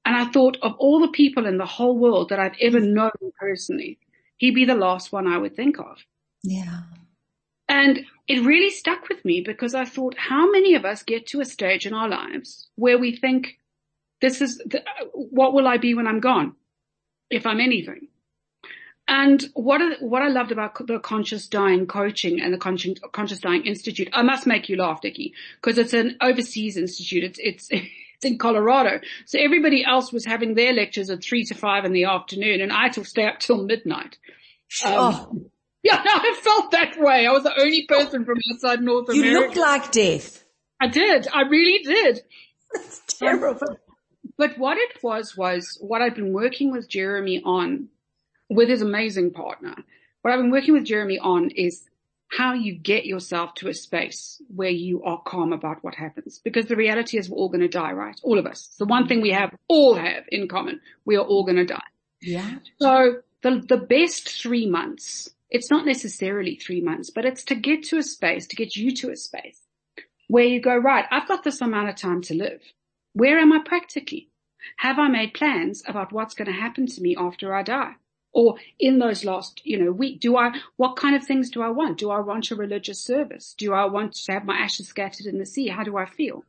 And 0.05 0.15
I 0.15 0.25
thought 0.25 0.57
of 0.61 0.73
all 0.79 0.99
the 0.99 1.11
people 1.11 1.45
in 1.45 1.57
the 1.57 1.65
whole 1.65 1.97
world 1.97 2.29
that 2.29 2.39
I've 2.39 2.57
ever 2.59 2.79
known 2.79 3.11
personally, 3.39 3.99
he'd 4.37 4.55
be 4.55 4.65
the 4.65 4.75
last 4.75 5.11
one 5.11 5.27
I 5.27 5.37
would 5.37 5.55
think 5.55 5.77
of. 5.79 6.03
Yeah. 6.41 6.81
And 7.67 7.99
it 8.27 8.43
really 8.43 8.71
stuck 8.71 9.07
with 9.07 9.23
me 9.23 9.41
because 9.41 9.75
I 9.75 9.85
thought, 9.85 10.15
how 10.17 10.49
many 10.49 10.73
of 10.73 10.85
us 10.85 11.03
get 11.03 11.27
to 11.27 11.41
a 11.41 11.45
stage 11.45 11.85
in 11.85 11.93
our 11.93 12.09
lives 12.09 12.67
where 12.75 12.97
we 12.97 13.15
think, 13.15 13.59
this 14.21 14.41
is, 14.41 14.57
the, 14.57 14.83
what 15.13 15.53
will 15.53 15.67
I 15.67 15.77
be 15.77 15.93
when 15.93 16.07
I'm 16.07 16.19
gone? 16.19 16.55
If 17.29 17.45
I'm 17.45 17.59
anything. 17.59 18.07
And 19.11 19.43
what 19.55 19.81
what 20.01 20.21
I 20.21 20.27
loved 20.27 20.51
about 20.51 20.85
the 20.85 20.99
conscious 20.99 21.47
dying 21.47 21.87
coaching 21.87 22.39
and 22.39 22.53
the 22.53 22.59
conscious, 22.59 22.99
conscious 23.11 23.39
dying 23.39 23.65
institute, 23.65 24.07
I 24.13 24.21
must 24.21 24.45
make 24.45 24.69
you 24.69 24.77
laugh, 24.77 24.99
Nikki, 25.03 25.33
because 25.59 25.79
it's 25.79 25.93
an 25.93 26.15
overseas 26.21 26.77
institute. 26.77 27.23
It's 27.23 27.39
it's 27.41 27.67
it's 27.71 28.23
in 28.23 28.37
Colorado, 28.37 28.99
so 29.25 29.39
everybody 29.39 29.83
else 29.83 30.13
was 30.13 30.25
having 30.25 30.53
their 30.53 30.73
lectures 30.73 31.09
at 31.09 31.23
three 31.23 31.43
to 31.45 31.55
five 31.55 31.85
in 31.85 31.91
the 31.91 32.03
afternoon, 32.03 32.61
and 32.61 32.71
I 32.71 32.83
had 32.83 32.93
to 32.93 33.03
stay 33.03 33.25
up 33.25 33.39
till 33.39 33.63
midnight. 33.63 34.17
Um, 34.85 34.93
oh. 34.93 35.41
Yeah, 35.81 36.03
I 36.03 36.37
felt 36.43 36.71
that 36.71 36.99
way. 36.99 37.25
I 37.25 37.31
was 37.31 37.43
the 37.43 37.57
only 37.57 37.85
person 37.85 38.25
from 38.25 38.35
outside 38.51 38.81
North 38.81 39.07
you 39.07 39.21
America. 39.21 39.31
You 39.31 39.39
looked 39.39 39.55
like 39.55 39.91
death. 39.93 40.43
I 40.81 40.87
did. 40.87 41.25
I 41.33 41.43
really 41.43 41.81
did. 41.85 42.19
That's 42.73 43.01
terrible. 43.17 43.57
Um, 43.65 43.77
but 44.37 44.57
what 44.57 44.77
it 44.77 45.01
was 45.01 45.37
was 45.37 45.77
what 45.79 46.01
I'd 46.01 46.15
been 46.15 46.33
working 46.33 46.73
with 46.73 46.89
Jeremy 46.89 47.41
on 47.45 47.87
with 48.49 48.69
his 48.69 48.81
amazing 48.81 49.31
partner. 49.31 49.75
What 50.21 50.33
I've 50.33 50.39
been 50.39 50.51
working 50.51 50.73
with 50.73 50.85
Jeremy 50.85 51.19
on 51.19 51.51
is 51.51 51.83
how 52.29 52.53
you 52.53 52.73
get 52.73 53.05
yourself 53.05 53.55
to 53.55 53.69
a 53.69 53.73
space 53.73 54.41
where 54.53 54.69
you 54.69 55.03
are 55.03 55.21
calm 55.25 55.51
about 55.51 55.83
what 55.83 55.95
happens. 55.95 56.39
Because 56.39 56.67
the 56.67 56.75
reality 56.75 57.17
is 57.17 57.29
we're 57.29 57.37
all 57.37 57.49
going 57.49 57.61
to 57.61 57.67
die, 57.67 57.91
right? 57.91 58.19
All 58.23 58.37
of 58.37 58.45
us. 58.45 58.67
It's 58.67 58.77
the 58.77 58.85
one 58.85 59.07
thing 59.07 59.21
we 59.21 59.31
have, 59.31 59.55
all 59.67 59.95
have 59.95 60.25
in 60.29 60.47
common. 60.47 60.81
We 61.05 61.15
are 61.15 61.25
all 61.25 61.43
going 61.43 61.57
to 61.57 61.65
die. 61.65 61.81
Yeah. 62.21 62.57
So 62.79 63.21
the, 63.41 63.63
the 63.67 63.77
best 63.77 64.29
three 64.29 64.67
months, 64.67 65.29
it's 65.49 65.71
not 65.71 65.85
necessarily 65.85 66.55
three 66.55 66.81
months, 66.81 67.09
but 67.09 67.25
it's 67.25 67.43
to 67.45 67.55
get 67.55 67.83
to 67.85 67.97
a 67.97 68.03
space, 68.03 68.45
to 68.47 68.55
get 68.55 68.75
you 68.75 68.93
to 68.97 69.11
a 69.11 69.15
space 69.15 69.59
where 70.27 70.45
you 70.45 70.61
go, 70.61 70.77
right, 70.77 71.05
I've 71.09 71.27
got 71.27 71.43
this 71.43 71.61
amount 71.61 71.89
of 71.89 71.95
time 71.95 72.21
to 72.23 72.35
live. 72.35 72.61
Where 73.13 73.39
am 73.39 73.51
I 73.51 73.59
practically? 73.65 74.29
Have 74.77 74.99
I 74.99 75.07
made 75.07 75.33
plans 75.33 75.81
about 75.87 76.11
what's 76.11 76.35
going 76.35 76.45
to 76.45 76.51
happen 76.51 76.85
to 76.85 77.01
me 77.01 77.15
after 77.17 77.55
I 77.55 77.63
die? 77.63 77.93
Or 78.31 78.57
in 78.79 78.99
those 78.99 79.25
last, 79.25 79.61
you 79.65 79.83
know, 79.83 79.91
week, 79.91 80.19
do 80.19 80.37
I, 80.37 80.51
what 80.77 80.95
kind 80.95 81.15
of 81.15 81.23
things 81.23 81.49
do 81.49 81.61
I 81.61 81.69
want? 81.69 81.97
Do 81.97 82.11
I 82.11 82.19
want 82.19 82.51
a 82.51 82.55
religious 82.55 82.99
service? 82.99 83.55
Do 83.57 83.73
I 83.73 83.85
want 83.85 84.13
to 84.13 84.33
have 84.33 84.45
my 84.45 84.55
ashes 84.55 84.87
scattered 84.87 85.25
in 85.25 85.39
the 85.39 85.45
sea? 85.45 85.67
How 85.67 85.83
do 85.83 85.97
I 85.97 86.05
feel? 86.05 86.43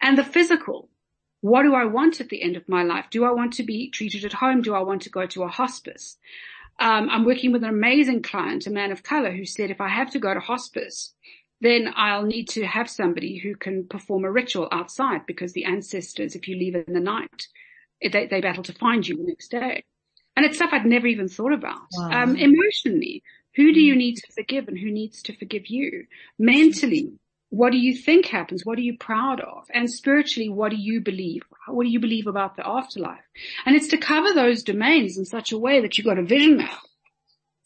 And 0.00 0.18
the 0.18 0.24
physical, 0.24 0.88
what 1.40 1.62
do 1.62 1.74
I 1.74 1.84
want 1.84 2.20
at 2.20 2.28
the 2.28 2.42
end 2.42 2.56
of 2.56 2.68
my 2.68 2.82
life? 2.82 3.06
Do 3.10 3.24
I 3.24 3.30
want 3.30 3.52
to 3.54 3.62
be 3.62 3.90
treated 3.90 4.24
at 4.24 4.32
home? 4.32 4.62
Do 4.62 4.74
I 4.74 4.80
want 4.80 5.02
to 5.02 5.10
go 5.10 5.26
to 5.26 5.44
a 5.44 5.48
hospice? 5.48 6.18
Um, 6.80 7.08
I'm 7.10 7.24
working 7.24 7.52
with 7.52 7.62
an 7.62 7.70
amazing 7.70 8.22
client, 8.22 8.66
a 8.66 8.70
man 8.70 8.90
of 8.90 9.02
color, 9.02 9.30
who 9.30 9.44
said 9.44 9.70
if 9.70 9.80
I 9.80 9.88
have 9.88 10.10
to 10.10 10.18
go 10.18 10.34
to 10.34 10.40
hospice, 10.40 11.14
then 11.60 11.92
I'll 11.94 12.24
need 12.24 12.48
to 12.50 12.66
have 12.66 12.90
somebody 12.90 13.38
who 13.38 13.54
can 13.54 13.86
perform 13.86 14.24
a 14.24 14.32
ritual 14.32 14.68
outside 14.72 15.26
because 15.26 15.52
the 15.52 15.64
ancestors, 15.64 16.34
if 16.34 16.48
you 16.48 16.56
leave 16.56 16.74
in 16.74 16.92
the 16.92 17.00
night, 17.00 17.46
they, 18.00 18.26
they 18.26 18.40
battle 18.40 18.64
to 18.64 18.72
find 18.72 19.06
you 19.06 19.16
the 19.16 19.22
next 19.22 19.50
day. 19.52 19.84
And 20.36 20.46
it's 20.46 20.56
stuff 20.56 20.70
I'd 20.72 20.86
never 20.86 21.06
even 21.06 21.28
thought 21.28 21.52
about. 21.52 21.80
Wow. 21.96 22.22
Um, 22.22 22.36
emotionally, 22.36 23.22
who 23.54 23.72
do 23.72 23.80
you 23.80 23.94
need 23.94 24.16
to 24.16 24.32
forgive 24.32 24.68
and 24.68 24.78
who 24.78 24.90
needs 24.90 25.22
to 25.22 25.36
forgive 25.36 25.66
you? 25.66 26.06
Mentally, 26.38 27.12
what 27.50 27.70
do 27.70 27.78
you 27.78 27.94
think 27.94 28.26
happens? 28.26 28.64
What 28.64 28.78
are 28.78 28.82
you 28.82 28.96
proud 28.96 29.40
of? 29.40 29.64
And 29.74 29.90
spiritually, 29.90 30.48
what 30.48 30.70
do 30.70 30.76
you 30.76 31.02
believe? 31.02 31.42
What 31.68 31.84
do 31.84 31.90
you 31.90 32.00
believe 32.00 32.26
about 32.26 32.56
the 32.56 32.66
afterlife? 32.66 33.20
And 33.66 33.76
it's 33.76 33.88
to 33.88 33.98
cover 33.98 34.32
those 34.32 34.62
domains 34.62 35.18
in 35.18 35.26
such 35.26 35.52
a 35.52 35.58
way 35.58 35.80
that 35.80 35.98
you've 35.98 36.06
got 36.06 36.18
a 36.18 36.22
vision 36.22 36.56
map. 36.56 36.80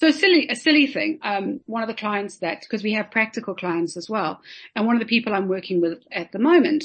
So 0.00 0.10
silly, 0.10 0.48
a 0.50 0.56
silly 0.56 0.88
thing. 0.88 1.20
Um, 1.22 1.60
one 1.66 1.82
of 1.82 1.88
the 1.88 1.94
clients 1.94 2.38
that, 2.38 2.62
because 2.62 2.82
we 2.82 2.94
have 2.94 3.12
practical 3.12 3.54
clients 3.54 3.96
as 3.96 4.10
well, 4.10 4.40
and 4.74 4.86
one 4.86 4.96
of 4.96 5.00
the 5.00 5.06
people 5.06 5.32
I'm 5.32 5.48
working 5.48 5.80
with 5.80 6.02
at 6.10 6.32
the 6.32 6.40
moment, 6.40 6.84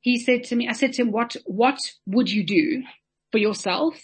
he 0.00 0.18
said 0.18 0.44
to 0.44 0.56
me, 0.56 0.68
I 0.68 0.72
said 0.72 0.94
to 0.94 1.02
him, 1.02 1.12
what, 1.12 1.36
what 1.44 1.78
would 2.06 2.30
you 2.30 2.44
do 2.44 2.82
for 3.30 3.38
yourself, 3.38 4.00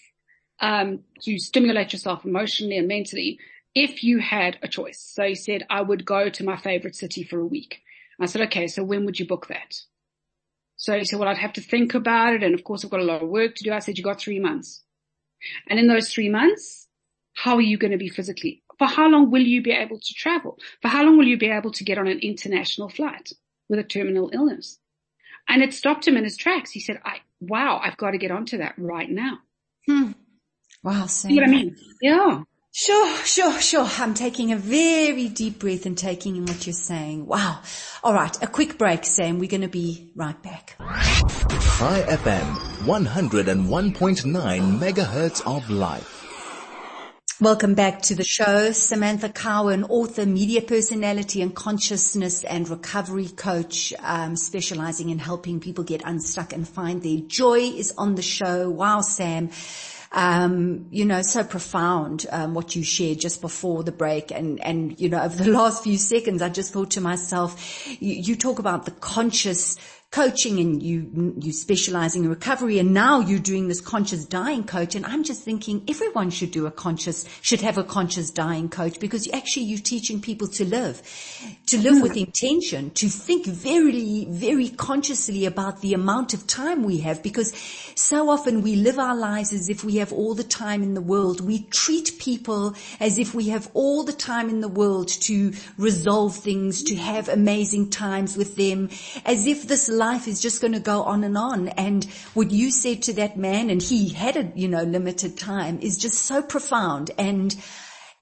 um, 0.60 1.00
to 1.22 1.38
stimulate 1.38 1.92
yourself 1.92 2.24
emotionally 2.24 2.78
and 2.78 2.88
mentally 2.88 3.38
if 3.74 4.02
you 4.02 4.18
had 4.18 4.58
a 4.62 4.68
choice? 4.68 5.00
So 5.00 5.24
he 5.24 5.34
said, 5.34 5.66
I 5.70 5.82
would 5.82 6.04
go 6.04 6.28
to 6.28 6.44
my 6.44 6.56
favorite 6.56 6.96
city 6.96 7.24
for 7.24 7.38
a 7.38 7.46
week. 7.46 7.80
I 8.20 8.26
said, 8.26 8.42
okay, 8.42 8.68
so 8.68 8.84
when 8.84 9.04
would 9.04 9.18
you 9.18 9.26
book 9.26 9.48
that? 9.48 9.74
So 10.76 10.96
he 10.98 11.04
said, 11.04 11.18
well, 11.18 11.28
I'd 11.28 11.38
have 11.38 11.54
to 11.54 11.60
think 11.60 11.94
about 11.94 12.34
it. 12.34 12.42
And 12.42 12.54
of 12.54 12.64
course, 12.64 12.84
I've 12.84 12.90
got 12.90 13.00
a 13.00 13.04
lot 13.04 13.22
of 13.22 13.28
work 13.28 13.54
to 13.56 13.64
do. 13.64 13.72
I 13.72 13.78
said, 13.80 13.98
you 13.98 14.04
got 14.04 14.20
three 14.20 14.38
months. 14.38 14.82
And 15.68 15.78
in 15.78 15.88
those 15.88 16.12
three 16.12 16.28
months, 16.28 16.88
how 17.34 17.56
are 17.56 17.60
you 17.60 17.78
going 17.78 17.90
to 17.90 17.98
be 17.98 18.08
physically? 18.08 18.62
For 18.78 18.86
how 18.86 19.08
long 19.08 19.30
will 19.30 19.42
you 19.42 19.62
be 19.62 19.72
able 19.72 19.98
to 19.98 20.14
travel? 20.14 20.58
For 20.82 20.88
how 20.88 21.04
long 21.04 21.18
will 21.18 21.26
you 21.26 21.38
be 21.38 21.50
able 21.50 21.72
to 21.72 21.84
get 21.84 21.98
on 21.98 22.06
an 22.06 22.18
international 22.20 22.88
flight 22.88 23.32
with 23.68 23.78
a 23.78 23.84
terminal 23.84 24.30
illness? 24.32 24.78
And 25.48 25.62
it 25.62 25.74
stopped 25.74 26.08
him 26.08 26.16
in 26.16 26.24
his 26.24 26.36
tracks. 26.36 26.70
He 26.70 26.80
said, 26.80 27.00
I, 27.04 27.18
wow, 27.40 27.80
I've 27.82 27.96
got 27.96 28.12
to 28.12 28.18
get 28.18 28.30
onto 28.30 28.58
that 28.58 28.74
right 28.78 29.10
now. 29.10 29.38
Hmm. 29.86 30.12
Wow. 30.84 31.06
Sam. 31.06 31.30
See 31.30 31.36
what 31.36 31.48
I 31.48 31.50
mean? 31.50 31.76
Yeah. 32.02 32.42
Sure, 32.70 33.16
sure, 33.24 33.58
sure. 33.58 33.88
I'm 33.98 34.12
taking 34.12 34.52
a 34.52 34.56
very 34.56 35.28
deep 35.28 35.60
breath 35.60 35.86
and 35.86 35.96
taking 35.96 36.36
in 36.36 36.44
what 36.44 36.66
you're 36.66 36.74
saying. 36.74 37.24
Wow. 37.24 37.60
All 38.02 38.12
right. 38.12 38.36
A 38.42 38.46
quick 38.46 38.76
break, 38.76 39.06
Sam. 39.06 39.38
We're 39.38 39.48
going 39.48 39.62
to 39.62 39.68
be 39.68 40.12
right 40.14 40.40
back. 40.42 40.76
Chai 40.78 42.02
FM, 42.02 42.54
101.9 42.84 44.78
megahertz 44.78 45.40
of 45.46 45.70
life. 45.70 46.20
Welcome 47.40 47.74
back 47.74 48.02
to 48.02 48.14
the 48.14 48.22
show. 48.22 48.72
Samantha 48.72 49.28
Cowen, 49.28 49.84
author, 49.84 50.26
media 50.26 50.62
personality 50.62 51.42
and 51.42 51.54
consciousness 51.54 52.44
and 52.44 52.68
recovery 52.68 53.28
coach, 53.28 53.92
um, 54.00 54.36
specializing 54.36 55.10
in 55.10 55.18
helping 55.18 55.60
people 55.60 55.84
get 55.84 56.02
unstuck 56.04 56.52
and 56.52 56.68
find 56.68 57.02
their 57.02 57.18
joy 57.18 57.58
is 57.58 57.92
on 57.98 58.14
the 58.14 58.22
show. 58.22 58.70
Wow, 58.70 59.00
Sam. 59.00 59.50
Um, 60.16 60.86
you 60.92 61.04
know, 61.04 61.22
so 61.22 61.42
profound, 61.42 62.26
um, 62.30 62.54
what 62.54 62.76
you 62.76 62.84
shared 62.84 63.18
just 63.18 63.40
before 63.40 63.82
the 63.82 63.90
break. 63.90 64.30
And, 64.30 64.64
and, 64.64 64.98
you 65.00 65.08
know, 65.08 65.20
over 65.20 65.42
the 65.42 65.50
last 65.58 65.82
few 65.82 65.98
seconds, 65.98 66.40
I 66.40 66.50
just 66.50 66.72
thought 66.72 66.92
to 66.92 67.00
myself, 67.00 67.84
you, 68.00 68.14
you 68.14 68.36
talk 68.36 68.60
about 68.60 68.84
the 68.84 68.92
conscious 68.92 69.76
coaching 70.14 70.60
and 70.60 70.80
you, 70.80 71.34
you 71.40 71.50
specializing 71.52 72.22
in 72.22 72.30
recovery 72.30 72.78
and 72.78 72.94
now 72.94 73.18
you're 73.18 73.40
doing 73.40 73.66
this 73.66 73.80
conscious 73.80 74.24
dying 74.24 74.62
coach. 74.62 74.94
And 74.94 75.04
I'm 75.04 75.24
just 75.24 75.42
thinking 75.42 75.82
everyone 75.88 76.30
should 76.30 76.52
do 76.52 76.66
a 76.66 76.70
conscious, 76.70 77.24
should 77.42 77.60
have 77.62 77.78
a 77.78 77.82
conscious 77.82 78.30
dying 78.30 78.68
coach 78.68 79.00
because 79.00 79.28
actually 79.32 79.64
you're 79.64 79.80
teaching 79.80 80.20
people 80.20 80.46
to 80.46 80.64
live, 80.64 81.02
to 81.66 81.78
live 81.78 82.00
with 82.00 82.16
intention, 82.16 82.90
to 82.90 83.08
think 83.08 83.46
very, 83.46 84.26
very 84.26 84.68
consciously 84.68 85.46
about 85.46 85.80
the 85.80 85.94
amount 85.94 86.32
of 86.32 86.46
time 86.46 86.84
we 86.84 86.98
have 86.98 87.20
because 87.20 87.52
so 87.96 88.30
often 88.30 88.62
we 88.62 88.76
live 88.76 89.00
our 89.00 89.16
lives 89.16 89.52
as 89.52 89.68
if 89.68 89.82
we 89.82 89.96
have 89.96 90.12
all 90.12 90.34
the 90.36 90.44
time 90.44 90.84
in 90.84 90.94
the 90.94 91.00
world. 91.00 91.40
We 91.40 91.64
treat 91.64 92.20
people 92.20 92.76
as 93.00 93.18
if 93.18 93.34
we 93.34 93.48
have 93.48 93.68
all 93.74 94.04
the 94.04 94.12
time 94.12 94.48
in 94.48 94.60
the 94.60 94.68
world 94.68 95.08
to 95.08 95.52
resolve 95.76 96.36
things, 96.36 96.84
to 96.84 96.94
have 96.94 97.28
amazing 97.28 97.90
times 97.90 98.36
with 98.36 98.54
them, 98.54 98.90
as 99.24 99.48
if 99.48 99.66
this 99.66 99.88
life 99.88 100.03
is 100.12 100.40
just 100.40 100.60
going 100.60 100.72
to 100.72 100.80
go 100.80 101.02
on 101.02 101.24
and 101.24 101.36
on. 101.36 101.68
And 101.68 102.04
what 102.34 102.50
you 102.50 102.70
said 102.70 103.02
to 103.02 103.12
that 103.14 103.36
man, 103.36 103.70
and 103.70 103.82
he 103.82 104.10
had 104.10 104.36
a, 104.36 104.52
you 104.54 104.68
know, 104.68 104.82
limited 104.82 105.38
time 105.38 105.78
is 105.80 105.96
just 105.96 106.18
so 106.18 106.42
profound 106.42 107.10
and, 107.18 107.54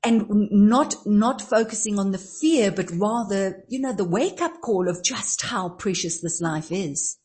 and 0.05 0.27
not, 0.29 0.95
not 1.05 1.43
focusing 1.43 1.99
on 1.99 2.13
the 2.13 2.19
fear, 2.19 2.71
but 2.71 2.91
rather, 2.93 3.65
you 3.69 3.81
know, 3.81 3.93
the 3.93 4.05
wake 4.05 4.41
up 4.41 4.61
call 4.61 4.89
of 4.89 5.05
just 5.05 5.43
how 5.43 5.69
precious 5.69 6.21
this 6.21 6.41
life 6.41 6.71
is. 6.71 7.19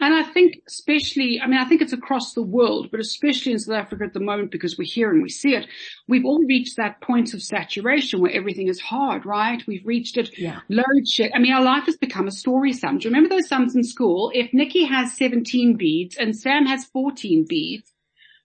And 0.00 0.14
I 0.14 0.22
think 0.22 0.62
especially, 0.66 1.40
I 1.40 1.46
mean, 1.46 1.58
I 1.60 1.64
think 1.64 1.82
it's 1.82 1.92
across 1.92 2.34
the 2.34 2.42
world, 2.42 2.88
but 2.90 3.00
especially 3.00 3.52
in 3.52 3.58
South 3.58 3.76
Africa 3.76 4.04
at 4.04 4.12
the 4.12 4.20
moment 4.20 4.50
because 4.50 4.76
we're 4.76 4.84
here 4.84 5.10
and 5.10 5.22
we 5.22 5.28
see 5.28 5.54
it, 5.54 5.66
we've 6.08 6.24
all 6.24 6.44
reached 6.46 6.76
that 6.76 7.00
point 7.00 7.34
of 7.34 7.42
saturation 7.42 8.20
where 8.20 8.32
everything 8.32 8.68
is 8.68 8.80
hard, 8.80 9.24
right? 9.24 9.62
We've 9.66 9.86
reached 9.86 10.16
it, 10.16 10.36
yeah. 10.38 10.60
load 10.68 11.08
shit. 11.08 11.32
I 11.34 11.38
mean, 11.38 11.52
our 11.52 11.62
life 11.62 11.84
has 11.84 11.96
become 11.96 12.26
a 12.26 12.32
story 12.32 12.72
sum. 12.72 12.98
Do 12.98 13.04
you 13.08 13.14
remember 13.14 13.34
those 13.34 13.48
sums 13.48 13.74
in 13.74 13.84
school? 13.84 14.30
If 14.34 14.52
Nikki 14.52 14.84
has 14.84 15.16
17 15.16 15.76
beads 15.76 16.16
and 16.16 16.36
Sam 16.36 16.66
has 16.66 16.84
14 16.86 17.46
beads, 17.48 17.91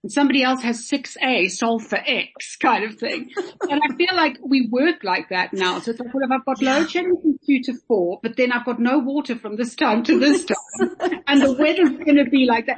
and 0.03 0.11
somebody 0.11 0.43
else 0.43 0.61
has 0.61 0.87
6A, 0.87 1.49
solve 1.49 1.85
for 1.85 1.97
X 1.97 2.55
kind 2.57 2.83
of 2.83 2.95
thing. 2.95 3.31
and 3.69 3.81
I 3.83 3.95
feel 3.95 4.15
like 4.15 4.37
we 4.43 4.67
work 4.71 5.03
like 5.03 5.29
that 5.29 5.53
now. 5.53 5.79
So 5.79 5.91
it's 5.91 5.99
like, 5.99 6.13
well, 6.13 6.23
if 6.23 6.31
I've 6.31 6.45
got 6.45 6.61
load 6.61 6.89
shedding 6.89 7.17
from 7.21 7.39
two 7.45 7.61
to 7.63 7.73
four, 7.87 8.19
but 8.21 8.37
then 8.37 8.51
I've 8.51 8.65
got 8.65 8.79
no 8.79 8.99
water 8.99 9.35
from 9.35 9.55
this 9.55 9.75
time 9.75 10.03
to 10.03 10.19
this 10.19 10.45
time, 10.45 11.21
and 11.27 11.41
the 11.41 11.53
weather's 11.53 11.97
going 11.97 12.23
to 12.23 12.29
be 12.29 12.45
like 12.45 12.67
that. 12.67 12.77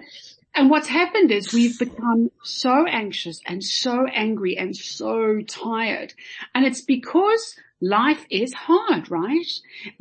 And 0.56 0.70
what's 0.70 0.88
happened 0.88 1.32
is 1.32 1.54
we've 1.54 1.78
become 1.78 2.32
so 2.44 2.86
anxious 2.88 3.40
and 3.46 3.64
so 3.64 4.08
angry 4.08 4.58
and 4.58 4.76
so 4.76 5.42
tired. 5.48 6.14
And 6.56 6.66
it's 6.66 6.82
because 6.82 7.56
life 7.82 8.26
is 8.30 8.54
hard, 8.54 9.10
right? 9.10 9.48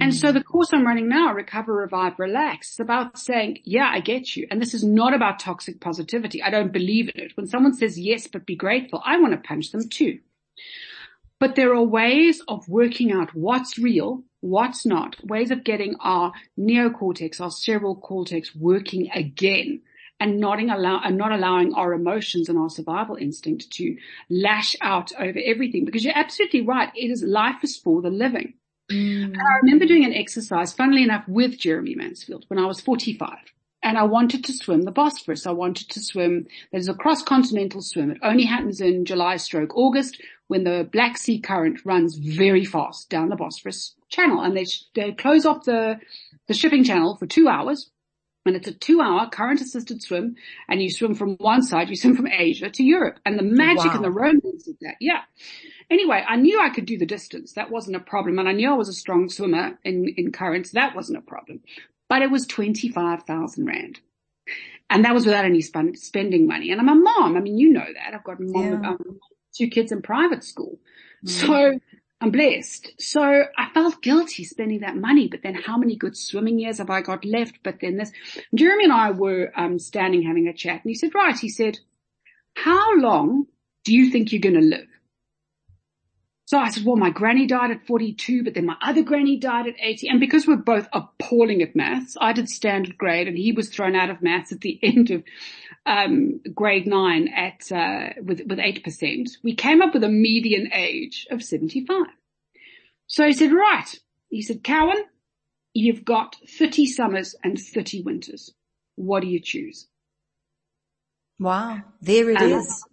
And 0.01 0.15
so 0.15 0.31
mm. 0.31 0.35
the 0.35 0.43
course 0.43 0.69
I'm 0.73 0.87
running 0.87 1.09
now, 1.09 1.33
Recover, 1.33 1.75
Revive, 1.75 2.19
Relax, 2.19 2.73
is 2.73 2.81
about 2.81 3.19
saying, 3.19 3.61
yeah, 3.65 3.89
I 3.93 4.01
get 4.01 4.37
you. 4.37 4.47
And 4.51 4.61
this 4.61 4.75
is 4.75 4.85
not 4.85 5.15
about 5.15 5.39
toxic 5.39 5.81
positivity. 5.81 6.43
I 6.43 6.51
don't 6.51 6.73
believe 6.73 7.11
in 7.15 7.21
it. 7.23 7.37
When 7.37 7.47
someone 7.47 7.75
says 7.75 7.99
yes, 7.99 8.27
but 8.27 8.47
be 8.47 8.57
grateful, 8.57 9.03
I 9.05 9.19
want 9.19 9.33
to 9.33 9.49
punch 9.49 9.71
them 9.71 9.89
too. 9.89 10.19
But 11.41 11.55
there 11.55 11.73
are 11.75 11.83
ways 11.83 12.43
of 12.49 12.69
working 12.69 13.13
out 13.13 13.33
what's 13.33 13.79
real, 13.79 14.25
what's 14.41 14.85
not, 14.85 15.17
ways 15.25 15.53
of 15.53 15.63
getting 15.63 15.95
our 16.01 16.33
neocortex, 16.59 17.41
our 17.41 17.51
cerebral 17.51 17.95
cortex 17.95 18.57
working 18.57 19.09
again 19.13 19.83
and 20.21 20.41
not, 20.41 20.61
allow, 20.61 21.01
and 21.05 21.17
not 21.17 21.33
allowing 21.33 21.75
our 21.75 21.93
emotions 21.93 22.49
and 22.49 22.59
our 22.59 22.71
survival 22.71 23.17
instinct 23.17 23.71
to 23.73 23.97
lash 24.29 24.75
out 24.81 25.13
over 25.19 25.39
everything. 25.45 25.85
Because 25.85 26.05
you're 26.05 26.17
absolutely 26.17 26.63
right. 26.63 26.91
It 26.95 27.11
is 27.11 27.23
life 27.23 27.63
is 27.63 27.77
for 27.77 28.03
the 28.03 28.11
living. 28.11 28.55
Mm. 28.91 29.25
And 29.25 29.37
I 29.37 29.59
remember 29.63 29.87
doing 29.87 30.05
an 30.05 30.15
exercise, 30.15 30.73
funnily 30.73 31.03
enough, 31.03 31.25
with 31.29 31.59
Jeremy 31.59 31.95
Mansfield 31.95 32.45
when 32.49 32.59
I 32.59 32.67
was 32.67 32.81
45. 32.81 33.37
And 33.81 33.97
I 33.97 34.03
wanted 34.03 34.45
to 34.45 34.53
swim 34.53 34.83
the 34.83 34.91
Bosphorus. 34.91 35.47
I 35.47 35.53
wanted 35.53 35.89
to 35.91 36.01
swim, 36.01 36.49
there's 36.73 36.89
a 36.89 36.95
cross-continental 36.95 37.81
swim. 37.81 38.11
It 38.11 38.19
only 38.23 38.45
happens 38.45 38.81
in 38.81 39.05
July 39.05 39.37
stroke 39.37 39.77
August 39.77 40.21
when 40.49 40.65
the 40.65 40.89
Black 40.91 41.17
Sea 41.17 41.39
current 41.39 41.85
runs 41.85 42.17
very 42.17 42.65
fast 42.65 43.09
down 43.09 43.29
the 43.29 43.37
Bosphorus 43.37 43.95
channel 44.09 44.41
and 44.41 44.57
they, 44.57 44.67
they 44.95 45.13
close 45.13 45.47
off 45.47 45.65
the, 45.65 46.01
the 46.49 46.55
shipping 46.55 46.83
channel 46.83 47.17
for 47.17 47.27
two 47.27 47.47
hours 47.47 47.91
and 48.49 48.57
it's 48.57 48.67
a 48.69 48.73
two 48.73 49.01
hour 49.01 49.29
current 49.29 49.61
assisted 49.61 50.03
swim 50.03 50.37
and 50.69 50.83
you 50.83 50.91
swim 50.91 51.15
from 51.15 51.37
one 51.37 51.63
side, 51.63 51.89
you 51.89 51.97
swim 51.97 52.17
from 52.17 52.27
Asia 52.27 52.71
to 52.71 52.83
Europe 52.83 53.21
and 53.25 53.39
the 53.39 53.43
magic 53.45 53.87
wow. 53.87 53.97
and 53.97 54.05
the 54.05 54.11
romance 54.11 54.67
of 54.67 54.75
that. 54.81 54.97
Yeah. 55.01 55.21
Anyway, 55.91 56.25
I 56.27 56.37
knew 56.37 56.61
I 56.61 56.71
could 56.71 56.87
do 56.87 56.99
the 56.99 57.07
distance. 57.07 57.53
That 57.53 57.71
wasn't 57.71 57.97
a 57.97 58.01
problem. 58.01 58.39
And 58.39 58.49
I 58.49 58.53
knew 58.53 58.71
I 58.71 58.77
was 58.77 58.89
a 58.89 58.95
strong 58.95 59.29
swimmer 59.29 59.79
in, 59.85 60.09
in 60.17 60.33
currents. 60.33 60.73
That 60.73 60.97
wasn't 60.97 61.19
a 61.19 61.23
problem, 61.23 61.61
but 62.09 62.23
it 62.23 62.31
was 62.31 62.47
25,000 62.47 63.67
rand. 63.67 64.01
And 64.91 65.05
that 65.05 65.15
was 65.15 65.27
without 65.27 65.45
any 65.45 65.61
spend, 65.61 65.99
spending 65.99 66.47
money. 66.47 66.71
And 66.73 66.81
I'm 66.81 66.89
a 66.89 66.95
mom. 66.95 67.37
I 67.37 67.41
mean, 67.41 67.59
you 67.59 67.73
know 67.73 67.85
that. 67.85 68.15
I've 68.15 68.25
got 68.25 68.41
mom, 68.41 68.83
yeah. 68.83 68.91
um, 68.91 69.21
two 69.55 69.69
kids 69.69 69.93
in 69.93 70.01
private 70.03 70.43
school. 70.45 70.79
Mm. 71.27 71.31
So 71.31 71.81
I'm 72.21 72.33
blessed. 72.33 72.95
So 72.99 73.23
I 73.23 73.71
felt 73.73 74.03
guilty 74.03 74.43
spending 74.45 74.81
that 74.81 74.97
money, 74.97 75.29
but 75.29 75.43
then 75.43 75.55
how 75.55 75.77
many 75.79 75.95
good 75.95 76.17
swimming 76.17 76.59
years 76.59 76.79
have 76.79 76.91
I 76.91 77.01
got 77.01 77.25
left? 77.25 77.61
But 77.63 77.77
then 77.81 77.97
this, 77.97 78.11
Jeremy 78.55 78.85
and 78.85 78.93
I 78.93 79.13
were 79.13 79.53
um, 79.57 79.79
standing 79.79 80.23
having 80.23 80.49
a 80.49 80.53
chat 80.53 80.83
and 80.83 80.91
he 80.91 80.95
said, 80.95 81.15
right, 81.15 81.39
he 81.39 81.49
said, 81.49 81.79
how 82.55 82.97
long 82.97 83.47
do 83.85 83.95
you 83.95 84.11
think 84.11 84.33
you're 84.33 84.41
going 84.41 84.55
to 84.55 84.61
live? 84.61 84.88
So 86.49 86.57
I 86.57 86.71
said, 86.71 86.87
well, 86.87 86.97
my 86.97 87.11
granny 87.11 87.47
died 87.47 87.73
at 87.73 87.87
42, 87.87 88.43
but 88.43 88.55
then 88.55 88.65
my 88.65 88.77
other 88.81 89.03
granny 89.03 89.37
died 89.37 89.67
at 89.67 89.75
80. 89.79 90.09
And 90.09 90.19
because 90.19 90.47
we're 90.47 90.57
both 90.57 90.89
appalling 90.95 91.61
at 91.61 91.77
maths, 91.77 92.17
I 92.19 92.33
did 92.33 92.49
standard 92.49 92.97
grade 92.97 93.29
and 93.29 93.37
he 93.37 93.53
was 93.53 93.69
thrown 93.69 93.95
out 93.95 94.09
of 94.09 94.23
maths 94.23 94.51
at 94.51 94.63
the 94.63 94.81
end 94.83 95.11
of 95.11 95.25
um, 95.85 96.41
grade 96.55 96.87
nine 96.87 97.29
at 97.29 97.71
uh, 97.71 98.15
with 98.23 98.41
with 98.47 98.61
eight 98.61 98.83
percent, 98.83 99.29
we 99.45 99.55
came 99.55 99.83
up 99.83 99.93
with 99.93 100.03
a 100.05 100.09
median 100.09 100.71
age 100.73 101.27
of 101.31 101.43
seventy 101.43 101.85
five. 101.85 102.15
So 103.09 103.27
he 103.27 103.35
said, 103.35 103.53
right. 103.53 103.95
He 104.31 104.41
said, 104.41 104.65
Cowen, 104.65 105.05
you've 105.75 106.05
got 106.07 106.35
thirty 106.59 106.87
summers 106.87 107.35
and 107.45 107.59
thirty 107.59 108.01
winters. 108.01 108.55
What 108.97 109.21
do 109.21 109.29
you 109.29 109.41
choose? 109.41 109.87
Wow. 111.39 111.83
There 112.01 112.31
it 112.31 112.41
and, 112.41 112.53
is. 112.53 112.85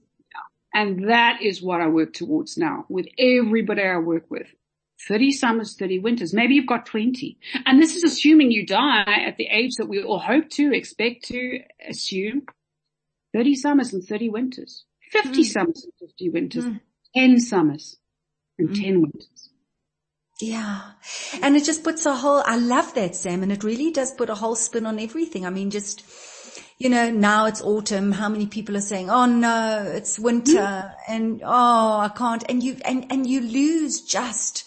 And 0.76 1.10
that 1.10 1.42
is 1.42 1.62
what 1.62 1.80
I 1.80 1.88
work 1.88 2.12
towards 2.12 2.58
now 2.58 2.86
with 2.90 3.08
everybody 3.18 3.82
I 3.82 3.98
work 3.98 4.30
with. 4.30 4.48
30 5.08 5.32
summers, 5.32 5.76
30 5.78 6.00
winters. 6.00 6.34
Maybe 6.34 6.56
you've 6.56 6.68
got 6.68 6.86
20. 6.86 7.38
And 7.66 7.82
this 7.82 7.96
is 7.96 8.04
assuming 8.04 8.52
you 8.52 8.66
die 8.66 9.24
at 9.26 9.38
the 9.38 9.48
age 9.48 9.76
that 9.78 9.88
we 9.88 10.04
all 10.04 10.20
hope 10.20 10.50
to, 10.52 10.74
expect 10.74 11.24
to, 11.30 11.60
assume. 11.88 12.44
30 13.34 13.56
summers 13.56 13.94
and 13.94 14.04
30 14.04 14.30
winters. 14.30 14.84
50 15.12 15.30
mm. 15.30 15.46
summers 15.46 15.86
and 15.86 16.10
50 16.10 16.30
winters. 16.30 16.66
Mm. 16.66 16.80
10 17.16 17.40
summers 17.40 17.98
and 18.60 18.70
mm. 18.70 18.84
10 18.84 19.02
winters. 19.02 19.50
Yeah. 20.42 20.82
And 21.42 21.56
it 21.56 21.64
just 21.64 21.86
puts 21.86 22.06
a 22.06 22.16
whole, 22.16 22.44
I 22.46 22.58
love 22.58 22.94
that, 22.96 23.16
Sam, 23.16 23.44
and 23.44 23.52
it 23.54 23.64
really 23.64 23.92
does 23.92 24.12
put 24.12 24.30
a 24.30 24.36
whole 24.36 24.56
spin 24.56 24.86
on 24.86 25.00
everything. 25.00 25.46
I 25.46 25.52
mean, 25.52 25.72
just, 25.72 26.04
you 26.78 26.90
know, 26.90 27.10
now 27.10 27.46
it's 27.46 27.62
autumn. 27.62 28.12
How 28.12 28.28
many 28.28 28.48
people 28.48 28.76
are 28.76 28.82
saying, 28.82 29.10
Oh 29.10 29.26
no, 29.26 29.92
it's 29.96 30.20
winter 30.20 30.54
mm. 30.54 30.94
and 31.08 31.42
oh, 31.44 32.00
I 32.00 32.10
can't. 32.10 32.44
And 32.50 32.62
you, 32.62 32.78
and, 32.84 33.06
and 33.10 33.28
you 33.28 33.42
lose 33.42 34.02
just 34.02 34.66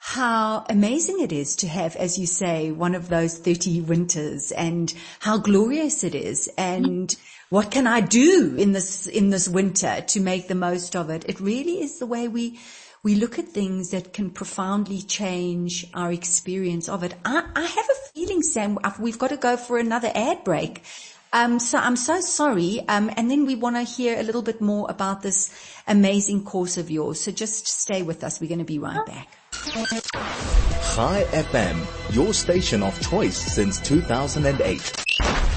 how 0.00 0.64
amazing 0.70 1.20
it 1.20 1.30
is 1.30 1.54
to 1.56 1.68
have, 1.68 1.94
as 1.96 2.18
you 2.18 2.26
say, 2.26 2.70
one 2.70 2.94
of 2.94 3.10
those 3.10 3.36
30 3.38 3.82
winters 3.82 4.50
and 4.50 4.94
how 5.18 5.36
glorious 5.36 6.02
it 6.02 6.14
is. 6.14 6.48
And 6.56 7.14
what 7.50 7.70
can 7.70 7.86
I 7.86 8.00
do 8.00 8.54
in 8.56 8.72
this, 8.72 9.06
in 9.06 9.28
this 9.28 9.46
winter 9.46 10.02
to 10.08 10.20
make 10.20 10.48
the 10.48 10.54
most 10.54 10.96
of 10.96 11.10
it? 11.10 11.26
It 11.28 11.38
really 11.40 11.82
is 11.82 11.98
the 11.98 12.06
way 12.06 12.28
we, 12.28 12.58
we 13.02 13.16
look 13.16 13.38
at 13.38 13.48
things 13.48 13.90
that 13.90 14.14
can 14.14 14.30
profoundly 14.30 15.02
change 15.02 15.86
our 15.92 16.10
experience 16.10 16.88
of 16.88 17.02
it. 17.02 17.14
I, 17.22 17.44
I 17.54 17.62
have 17.62 17.88
a 17.90 18.08
feeling, 18.14 18.42
Sam, 18.42 18.78
we've 18.98 19.18
got 19.18 19.28
to 19.28 19.36
go 19.36 19.58
for 19.58 19.78
another 19.78 20.10
ad 20.14 20.42
break. 20.44 20.82
Um, 21.32 21.58
so 21.60 21.78
I'm 21.78 21.96
so 21.96 22.20
sorry. 22.20 22.80
Um, 22.88 23.10
and 23.16 23.30
then 23.30 23.46
we 23.46 23.54
want 23.54 23.76
to 23.76 23.82
hear 23.82 24.18
a 24.18 24.22
little 24.22 24.42
bit 24.42 24.60
more 24.60 24.90
about 24.90 25.22
this 25.22 25.50
amazing 25.86 26.44
course 26.44 26.76
of 26.76 26.90
yours. 26.90 27.20
So 27.20 27.32
just 27.32 27.68
stay 27.68 28.02
with 28.02 28.24
us. 28.24 28.40
We're 28.40 28.48
going 28.48 28.58
to 28.58 28.64
be 28.64 28.78
right 28.78 29.04
back. 29.06 29.28
Chai 30.94 31.24
FM, 31.30 32.14
your 32.14 32.34
station 32.34 32.82
of 32.82 33.00
choice 33.00 33.36
since 33.36 33.78
2008. 33.80 35.49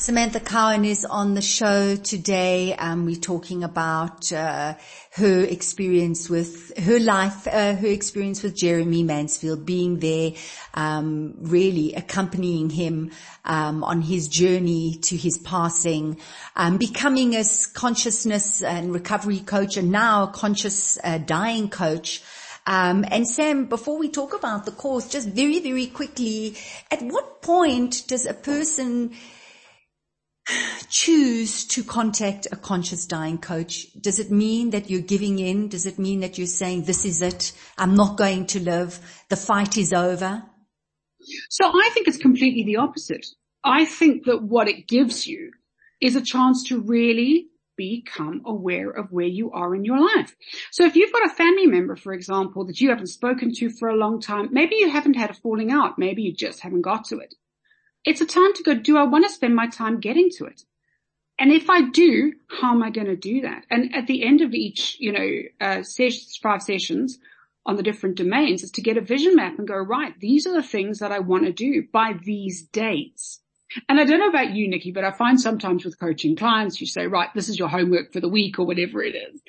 Samantha 0.00 0.38
Cowen 0.38 0.84
is 0.84 1.04
on 1.04 1.34
the 1.34 1.42
show 1.42 1.96
today. 1.96 2.72
Um, 2.72 3.04
we're 3.04 3.16
talking 3.16 3.64
about 3.64 4.32
uh, 4.32 4.74
her 5.14 5.42
experience 5.42 6.30
with 6.30 6.78
her 6.78 7.00
life, 7.00 7.48
uh, 7.48 7.74
her 7.74 7.88
experience 7.88 8.44
with 8.44 8.54
Jeremy 8.54 9.02
Mansfield, 9.02 9.66
being 9.66 9.98
there, 9.98 10.34
um, 10.74 11.34
really 11.40 11.94
accompanying 11.94 12.70
him 12.70 13.10
um, 13.44 13.82
on 13.82 14.00
his 14.00 14.28
journey 14.28 15.00
to 15.02 15.16
his 15.16 15.36
passing, 15.36 16.20
um, 16.54 16.76
becoming 16.76 17.34
a 17.34 17.42
consciousness 17.74 18.62
and 18.62 18.94
recovery 18.94 19.40
coach, 19.40 19.76
and 19.76 19.90
now 19.90 20.22
a 20.22 20.28
conscious 20.28 20.96
uh, 21.02 21.18
dying 21.18 21.68
coach. 21.68 22.22
Um, 22.68 23.04
and 23.10 23.26
Sam, 23.26 23.64
before 23.64 23.98
we 23.98 24.10
talk 24.10 24.32
about 24.32 24.64
the 24.64 24.70
course, 24.70 25.08
just 25.08 25.28
very, 25.28 25.58
very 25.58 25.86
quickly, 25.86 26.56
at 26.88 27.02
what 27.02 27.42
point 27.42 28.06
does 28.06 28.26
a 28.26 28.34
person 28.34 29.16
choose 30.88 31.66
to 31.66 31.84
contact 31.84 32.46
a 32.50 32.56
conscious 32.56 33.06
dying 33.06 33.38
coach? 33.38 33.86
Does 34.00 34.18
it 34.18 34.30
mean 34.30 34.70
that 34.70 34.90
you're 34.90 35.00
giving 35.00 35.38
in? 35.38 35.68
Does 35.68 35.86
it 35.86 35.98
mean 35.98 36.20
that 36.20 36.38
you're 36.38 36.46
saying, 36.46 36.84
this 36.84 37.04
is 37.04 37.22
it? 37.22 37.52
I'm 37.76 37.94
not 37.94 38.16
going 38.16 38.46
to 38.48 38.60
live. 38.60 38.98
The 39.28 39.36
fight 39.36 39.76
is 39.76 39.92
over. 39.92 40.42
So 41.50 41.66
I 41.66 41.90
think 41.92 42.08
it's 42.08 42.18
completely 42.18 42.64
the 42.64 42.76
opposite. 42.76 43.26
I 43.64 43.84
think 43.84 44.24
that 44.24 44.42
what 44.42 44.68
it 44.68 44.86
gives 44.88 45.26
you 45.26 45.50
is 46.00 46.16
a 46.16 46.22
chance 46.22 46.64
to 46.68 46.80
really 46.80 47.48
become 47.76 48.42
aware 48.44 48.90
of 48.90 49.12
where 49.12 49.26
you 49.26 49.50
are 49.52 49.74
in 49.74 49.84
your 49.84 50.00
life. 50.00 50.34
So 50.72 50.84
if 50.84 50.96
you've 50.96 51.12
got 51.12 51.30
a 51.30 51.34
family 51.34 51.66
member, 51.66 51.96
for 51.96 52.12
example, 52.12 52.64
that 52.66 52.80
you 52.80 52.90
haven't 52.90 53.06
spoken 53.06 53.52
to 53.54 53.70
for 53.70 53.88
a 53.88 53.96
long 53.96 54.20
time, 54.20 54.48
maybe 54.52 54.76
you 54.76 54.90
haven't 54.90 55.14
had 55.14 55.30
a 55.30 55.34
falling 55.34 55.70
out, 55.70 55.98
maybe 55.98 56.22
you 56.22 56.32
just 56.32 56.60
haven't 56.60 56.82
got 56.82 57.04
to 57.06 57.18
it. 57.18 57.34
It's 58.04 58.20
a 58.20 58.26
time 58.26 58.54
to 58.54 58.62
go, 58.62 58.74
do 58.74 58.96
I 58.96 59.04
want 59.04 59.26
to 59.26 59.32
spend 59.32 59.54
my 59.54 59.68
time 59.68 60.00
getting 60.00 60.30
to 60.36 60.46
it? 60.46 60.62
And 61.38 61.52
if 61.52 61.70
I 61.70 61.82
do, 61.82 62.32
how 62.48 62.72
am 62.72 62.82
I 62.82 62.90
going 62.90 63.06
to 63.06 63.16
do 63.16 63.42
that? 63.42 63.64
And 63.70 63.94
at 63.94 64.06
the 64.06 64.24
end 64.24 64.40
of 64.40 64.54
each, 64.54 64.96
you 64.98 65.12
know, 65.12 65.42
uh, 65.60 65.82
sessions, 65.82 66.38
five 66.42 66.62
sessions 66.62 67.18
on 67.64 67.76
the 67.76 67.82
different 67.82 68.16
domains 68.16 68.62
is 68.62 68.72
to 68.72 68.82
get 68.82 68.96
a 68.96 69.02
vision 69.02 69.36
map 69.36 69.58
and 69.58 69.68
go, 69.68 69.76
right, 69.76 70.18
these 70.18 70.46
are 70.46 70.54
the 70.54 70.66
things 70.66 70.98
that 70.98 71.12
I 71.12 71.20
want 71.20 71.44
to 71.44 71.52
do 71.52 71.84
by 71.92 72.14
these 72.24 72.62
dates. 72.62 73.40
And 73.88 74.00
I 74.00 74.04
don't 74.04 74.18
know 74.18 74.28
about 74.28 74.54
you, 74.54 74.66
Nikki, 74.66 74.92
but 74.92 75.04
I 75.04 75.10
find 75.10 75.38
sometimes 75.38 75.84
with 75.84 76.00
coaching 76.00 76.34
clients, 76.34 76.80
you 76.80 76.86
say, 76.86 77.06
right, 77.06 77.28
this 77.34 77.50
is 77.50 77.58
your 77.58 77.68
homework 77.68 78.12
for 78.12 78.20
the 78.20 78.28
week 78.28 78.58
or 78.58 78.64
whatever 78.64 79.02
it 79.02 79.14
is. 79.14 79.42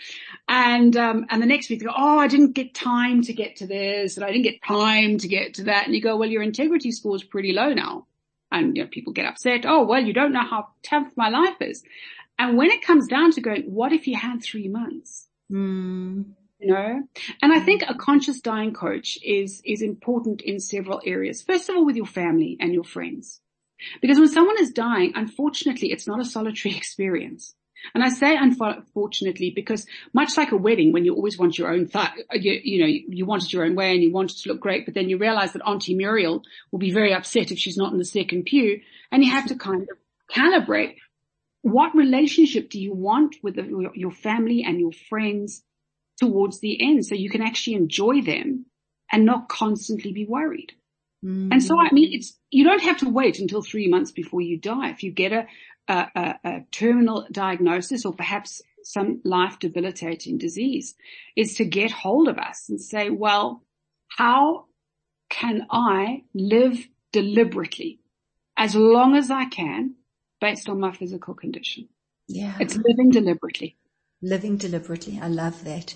And, 0.50 0.96
um, 0.98 1.26
and 1.30 1.42
the 1.42 1.46
next 1.46 1.70
week 1.70 1.80
they 1.80 1.86
go, 1.86 1.94
oh, 1.98 2.20
I 2.20 2.28
didn't 2.28 2.52
get 2.52 2.74
time 2.74 3.22
to 3.24 3.34
get 3.34 3.56
to 3.58 3.68
this 3.68 4.18
and 4.18 4.26
I 4.26 4.32
didn't 4.32 4.44
get 4.44 4.62
time 4.62 5.18
to 5.20 5.28
get 5.28 5.54
to 5.56 5.64
that. 5.66 5.86
And 5.86 5.96
you 5.96 6.02
go, 6.02 6.18
well, 6.18 6.30
your 6.30 6.44
integrity 6.44 6.92
score 6.92 7.16
is 7.16 7.24
pretty 7.24 7.54
low 7.54 7.74
now. 7.74 8.06
And 8.52 8.76
you 8.76 8.84
know, 8.84 8.90
people 8.90 9.14
get 9.14 9.26
upset. 9.26 9.66
Oh, 9.66 9.86
well, 9.86 10.02
you 10.02 10.14
don't 10.14 10.32
know 10.32 10.44
how 10.44 10.70
tough 10.84 11.08
my 11.16 11.30
life 11.30 11.62
is. 11.62 11.84
And 12.38 12.58
when 12.58 12.72
it 12.72 12.82
comes 12.82 13.08
down 13.08 13.32
to 13.34 13.42
going, 13.42 13.64
what 13.64 13.92
if 13.92 14.08
you 14.08 14.16
had 14.16 14.42
three 14.42 14.68
months? 14.68 15.28
Mm. 15.52 16.26
You 16.60 16.74
know, 16.74 17.04
and 17.42 17.54
I 17.54 17.60
think 17.62 17.84
a 17.88 17.96
conscious 17.96 18.42
dying 18.42 18.74
coach 18.74 19.18
is, 19.24 19.62
is 19.64 19.82
important 19.82 20.42
in 20.42 20.60
several 20.60 21.02
areas. 21.06 21.42
First 21.42 21.70
of 21.70 21.76
all, 21.76 21.86
with 21.86 21.96
your 21.96 22.06
family 22.06 22.58
and 22.60 22.74
your 22.74 22.84
friends. 22.84 23.40
Because 24.02 24.20
when 24.20 24.28
someone 24.28 24.60
is 24.60 24.72
dying, 24.72 25.14
unfortunately, 25.16 25.92
it's 25.92 26.08
not 26.08 26.20
a 26.20 26.26
solitary 26.26 26.76
experience. 26.78 27.56
And 27.94 28.04
I 28.04 28.10
say 28.10 28.36
unfortunately 28.36 29.52
because 29.56 29.86
much 30.14 30.38
like 30.38 30.52
a 30.52 30.58
wedding, 30.58 30.92
when 30.92 31.06
you 31.06 31.16
always 31.16 31.38
want 31.38 31.58
your 31.58 31.72
own, 31.72 31.88
th- 31.88 32.10
you, 32.34 32.60
you, 32.64 32.82
know, 32.82 32.88
you 32.88 33.26
want 33.26 33.44
it 33.44 33.54
your 33.54 33.66
own 33.66 33.76
way 33.76 33.94
and 33.94 34.04
you 34.04 34.12
want 34.12 34.32
it 34.32 34.38
to 34.40 34.50
look 34.50 34.60
great, 34.60 34.86
but 34.86 34.94
then 34.94 35.10
you 35.10 35.18
realize 35.18 35.54
that 35.54 35.66
Auntie 35.66 35.96
Muriel 35.96 36.44
will 36.72 36.80
be 36.80 36.92
very 36.92 37.14
upset 37.14 37.52
if 37.52 37.58
she's 37.58 37.78
not 37.78 37.92
in 37.92 37.98
the 37.98 38.06
second 38.06 38.44
pew 38.44 38.82
and 39.12 39.24
you 39.24 39.32
have 39.32 39.48
to 39.48 39.56
kind 39.56 39.84
of 39.84 39.98
calibrate 40.32 40.96
what 41.62 41.96
relationship 41.96 42.70
do 42.70 42.80
you 42.80 42.94
want 42.94 43.36
with 43.44 43.56
the, 43.56 43.92
your 43.94 44.12
family 44.12 44.64
and 44.66 44.80
your 44.80 44.92
friends 44.92 45.64
towards 46.18 46.60
the 46.60 46.82
end 46.82 47.06
so 47.06 47.16
you 47.16 47.30
can 47.30 47.42
actually 47.42 47.76
enjoy 47.76 48.22
them 48.22 48.66
and 49.12 49.26
not 49.26 49.50
constantly 49.50 50.12
be 50.12 50.26
worried. 50.26 50.74
Mm. 51.26 51.50
And 51.52 51.64
so, 51.64 51.80
I 51.80 51.92
mean, 51.92 52.14
it's, 52.14 52.38
you 52.50 52.64
don't 52.64 52.84
have 52.84 53.00
to 53.00 53.10
wait 53.10 53.40
until 53.40 53.62
three 53.62 53.88
months 53.88 54.12
before 54.12 54.42
you 54.42 54.58
die. 54.58 54.90
If 54.90 55.04
you 55.04 55.12
get 55.12 55.34
a, 55.34 55.48
a, 55.88 56.08
a, 56.16 56.36
a 56.44 56.62
terminal 56.72 57.28
diagnosis 57.32 58.06
or 58.06 58.14
perhaps 58.14 58.62
some 58.84 59.22
life 59.24 59.60
debilitating 59.60 60.38
disease 60.38 60.96
is 61.36 61.56
to 61.56 61.66
get 61.66 61.92
hold 61.92 62.28
of 62.28 62.38
us 62.38 62.70
and 62.70 62.82
say, 62.82 63.10
well, 63.10 63.64
how 64.08 64.66
can 65.30 65.68
I 65.70 66.24
live 66.34 66.88
deliberately 67.12 68.00
as 68.58 68.76
long 68.76 69.16
as 69.16 69.30
I 69.32 69.46
can 69.46 69.96
based 70.42 70.70
on 70.70 70.80
my 70.80 70.92
physical 70.92 71.34
condition? 71.34 71.90
Yeah. 72.28 72.56
It's 72.60 72.78
living 72.78 73.10
deliberately. 73.12 73.78
Living 74.22 74.58
deliberately. 74.58 75.18
I 75.22 75.30
love 75.30 75.64
that. 75.64 75.92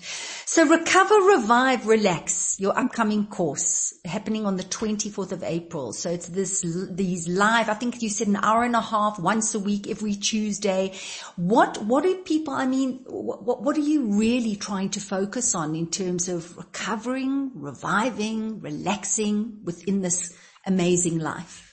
So 0.46 0.66
recover, 0.66 1.14
revive, 1.14 1.86
relax, 1.86 2.58
your 2.58 2.78
upcoming 2.78 3.26
course 3.26 3.92
happening 4.02 4.46
on 4.46 4.56
the 4.56 4.62
24th 4.62 5.32
of 5.32 5.42
April. 5.42 5.92
So 5.92 6.08
it's 6.08 6.28
this, 6.28 6.64
these 6.90 7.28
live, 7.28 7.68
I 7.68 7.74
think 7.74 8.00
you 8.00 8.08
said 8.08 8.28
an 8.28 8.36
hour 8.36 8.62
and 8.64 8.74
a 8.74 8.80
half 8.80 9.18
once 9.18 9.54
a 9.54 9.58
week, 9.58 9.90
every 9.90 10.14
Tuesday. 10.14 10.94
What, 11.36 11.84
what 11.84 12.04
do 12.04 12.16
people, 12.16 12.54
I 12.54 12.66
mean, 12.66 13.04
what, 13.06 13.62
what 13.62 13.76
are 13.76 13.80
you 13.80 14.18
really 14.18 14.56
trying 14.56 14.88
to 14.90 15.00
focus 15.00 15.54
on 15.54 15.74
in 15.74 15.90
terms 15.90 16.30
of 16.30 16.56
recovering, 16.56 17.50
reviving, 17.54 18.60
relaxing 18.60 19.58
within 19.64 20.00
this 20.00 20.34
amazing 20.66 21.18
life? 21.18 21.63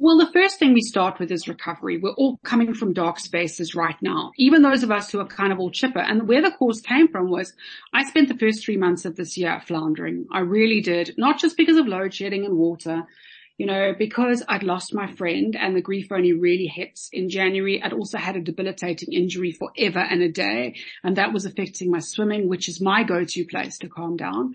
Well, 0.00 0.16
the 0.16 0.30
first 0.32 0.60
thing 0.60 0.74
we 0.74 0.80
start 0.80 1.18
with 1.18 1.32
is 1.32 1.48
recovery. 1.48 1.98
We're 1.98 2.12
all 2.12 2.38
coming 2.44 2.72
from 2.72 2.92
dark 2.92 3.18
spaces 3.18 3.74
right 3.74 3.96
now, 4.00 4.30
even 4.38 4.62
those 4.62 4.84
of 4.84 4.92
us 4.92 5.10
who 5.10 5.18
are 5.18 5.26
kind 5.26 5.52
of 5.52 5.58
all 5.58 5.72
chipper. 5.72 5.98
And 5.98 6.28
where 6.28 6.40
the 6.40 6.52
course 6.52 6.80
came 6.80 7.08
from 7.08 7.28
was 7.30 7.52
I 7.92 8.04
spent 8.04 8.28
the 8.28 8.38
first 8.38 8.64
three 8.64 8.76
months 8.76 9.04
of 9.04 9.16
this 9.16 9.36
year 9.36 9.60
floundering. 9.66 10.26
I 10.30 10.40
really 10.40 10.80
did, 10.80 11.14
not 11.18 11.40
just 11.40 11.56
because 11.56 11.76
of 11.76 11.88
load 11.88 12.14
shedding 12.14 12.44
and 12.44 12.56
water, 12.56 13.08
you 13.56 13.66
know, 13.66 13.92
because 13.98 14.44
I'd 14.46 14.62
lost 14.62 14.94
my 14.94 15.08
friend 15.08 15.56
and 15.56 15.74
the 15.74 15.82
grief 15.82 16.12
only 16.12 16.32
really 16.32 16.68
hits 16.68 17.08
in 17.12 17.28
January. 17.28 17.82
I'd 17.82 17.92
also 17.92 18.18
had 18.18 18.36
a 18.36 18.40
debilitating 18.40 19.12
injury 19.12 19.50
forever 19.50 19.98
and 19.98 20.22
a 20.22 20.30
day. 20.30 20.76
And 21.02 21.16
that 21.16 21.32
was 21.32 21.44
affecting 21.44 21.90
my 21.90 21.98
swimming, 21.98 22.48
which 22.48 22.68
is 22.68 22.80
my 22.80 23.02
go-to 23.02 23.44
place 23.46 23.78
to 23.78 23.88
calm 23.88 24.16
down. 24.16 24.54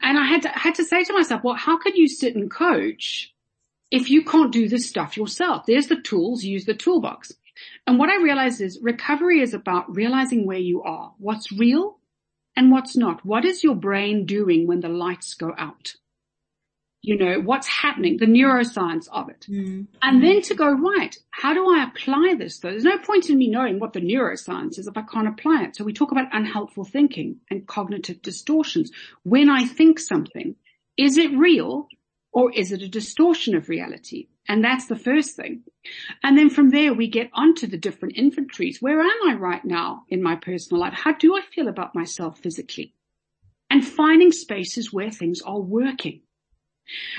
And 0.00 0.16
I 0.16 0.24
had 0.24 0.42
to, 0.42 0.48
had 0.48 0.76
to 0.76 0.84
say 0.86 1.04
to 1.04 1.12
myself, 1.12 1.42
well, 1.44 1.56
how 1.56 1.76
could 1.76 1.98
you 1.98 2.08
sit 2.08 2.36
and 2.36 2.50
coach 2.50 3.34
if 3.90 4.10
you 4.10 4.24
can't 4.24 4.52
do 4.52 4.68
this 4.68 4.88
stuff 4.88 5.16
yourself, 5.16 5.64
there's 5.66 5.86
the 5.86 6.00
tools, 6.00 6.44
use 6.44 6.64
the 6.64 6.74
toolbox. 6.74 7.32
And 7.86 7.98
what 7.98 8.10
I 8.10 8.22
realized 8.22 8.60
is 8.60 8.78
recovery 8.82 9.40
is 9.40 9.54
about 9.54 9.94
realizing 9.94 10.46
where 10.46 10.58
you 10.58 10.82
are, 10.82 11.12
what's 11.18 11.50
real 11.50 11.98
and 12.56 12.70
what's 12.70 12.96
not. 12.96 13.24
What 13.24 13.44
is 13.44 13.64
your 13.64 13.74
brain 13.74 14.26
doing 14.26 14.66
when 14.66 14.80
the 14.80 14.88
lights 14.88 15.34
go 15.34 15.54
out? 15.56 15.94
you 17.00 17.16
know, 17.16 17.40
what's 17.40 17.66
happening, 17.66 18.16
the 18.16 18.26
neuroscience 18.26 19.08
of 19.12 19.28
it. 19.28 19.46
Mm. 19.48 19.86
And 20.02 20.22
then 20.22 20.42
to 20.42 20.54
go, 20.54 20.70
right, 20.70 21.16
how 21.30 21.54
do 21.54 21.68
I 21.68 21.84
apply 21.84 22.34
this 22.36 22.58
though? 22.58 22.70
There's 22.70 22.84
no 22.84 22.98
point 22.98 23.30
in 23.30 23.38
me 23.38 23.48
knowing 23.48 23.78
what 23.78 23.92
the 23.92 24.00
neuroscience 24.00 24.78
is 24.78 24.88
if 24.88 24.96
I 24.96 25.02
can't 25.02 25.28
apply 25.28 25.62
it. 25.64 25.76
So 25.76 25.84
we 25.84 25.92
talk 25.92 26.10
about 26.10 26.34
unhelpful 26.34 26.84
thinking 26.84 27.36
and 27.50 27.66
cognitive 27.66 28.20
distortions. 28.20 28.90
When 29.22 29.48
I 29.48 29.64
think 29.64 30.00
something, 30.00 30.56
is 30.96 31.16
it 31.16 31.30
real 31.32 31.88
or 32.38 32.52
is 32.52 32.70
it 32.70 32.82
a 32.82 32.88
distortion 32.88 33.56
of 33.56 33.68
reality? 33.68 34.28
And 34.46 34.62
that's 34.62 34.86
the 34.86 34.94
first 34.94 35.34
thing. 35.34 35.64
And 36.22 36.38
then 36.38 36.50
from 36.50 36.70
there 36.70 36.94
we 36.94 37.08
get 37.08 37.30
onto 37.32 37.66
the 37.66 37.76
different 37.76 38.16
inventories. 38.16 38.80
Where 38.80 39.00
am 39.00 39.28
I 39.28 39.34
right 39.34 39.64
now 39.64 40.04
in 40.08 40.22
my 40.22 40.36
personal 40.36 40.80
life? 40.80 40.92
How 40.92 41.14
do 41.14 41.36
I 41.36 41.40
feel 41.52 41.66
about 41.66 41.96
myself 41.96 42.38
physically? 42.38 42.94
And 43.70 43.84
finding 43.84 44.30
spaces 44.30 44.92
where 44.92 45.10
things 45.10 45.42
are 45.42 45.58
working. 45.58 46.20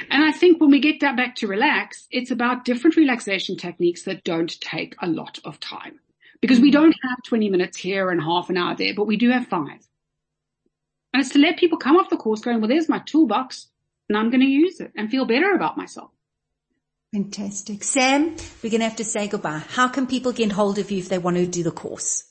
And 0.09 0.23
I 0.23 0.31
think 0.31 0.61
when 0.61 0.71
we 0.71 0.79
get 0.79 1.01
that 1.01 1.17
back 1.17 1.35
to 1.35 1.47
relax, 1.47 2.07
it's 2.11 2.31
about 2.31 2.63
different 2.63 2.95
relaxation 2.95 3.57
techniques 3.57 4.03
that 4.03 4.23
don't 4.23 4.57
take 4.61 4.95
a 5.01 5.07
lot 5.07 5.37
of 5.43 5.59
time 5.59 5.99
because 6.39 6.61
we 6.61 6.71
don't 6.71 6.95
have 7.03 7.17
20 7.27 7.49
minutes 7.49 7.77
here 7.77 8.09
and 8.09 8.21
half 8.21 8.49
an 8.49 8.55
hour 8.55 8.73
there, 8.73 8.95
but 8.95 9.05
we 9.05 9.17
do 9.17 9.31
have 9.31 9.47
five. 9.47 9.85
And 11.11 11.21
it's 11.21 11.31
to 11.31 11.39
let 11.39 11.57
people 11.57 11.77
come 11.77 11.97
off 11.97 12.09
the 12.09 12.15
course 12.15 12.39
going, 12.39 12.61
well, 12.61 12.69
there's 12.69 12.87
my 12.87 12.99
toolbox 12.99 13.67
and 14.09 14.17
I'm 14.17 14.29
going 14.29 14.41
to 14.41 14.47
use 14.47 14.79
it 14.79 14.91
and 14.97 15.09
feel 15.09 15.25
better 15.25 15.53
about 15.53 15.77
myself. 15.77 16.11
Fantastic. 17.13 17.83
Sam, 17.83 18.35
we're 18.61 18.69
going 18.69 18.81
to 18.81 18.87
have 18.87 18.97
to 18.97 19.05
say 19.05 19.27
goodbye. 19.27 19.63
How 19.69 19.87
can 19.87 20.05
people 20.05 20.31
get 20.31 20.51
hold 20.51 20.77
of 20.79 20.91
you 20.91 20.97
if 20.99 21.09
they 21.09 21.17
want 21.17 21.37
to 21.37 21.47
do 21.47 21.63
the 21.63 21.71
course? 21.71 22.25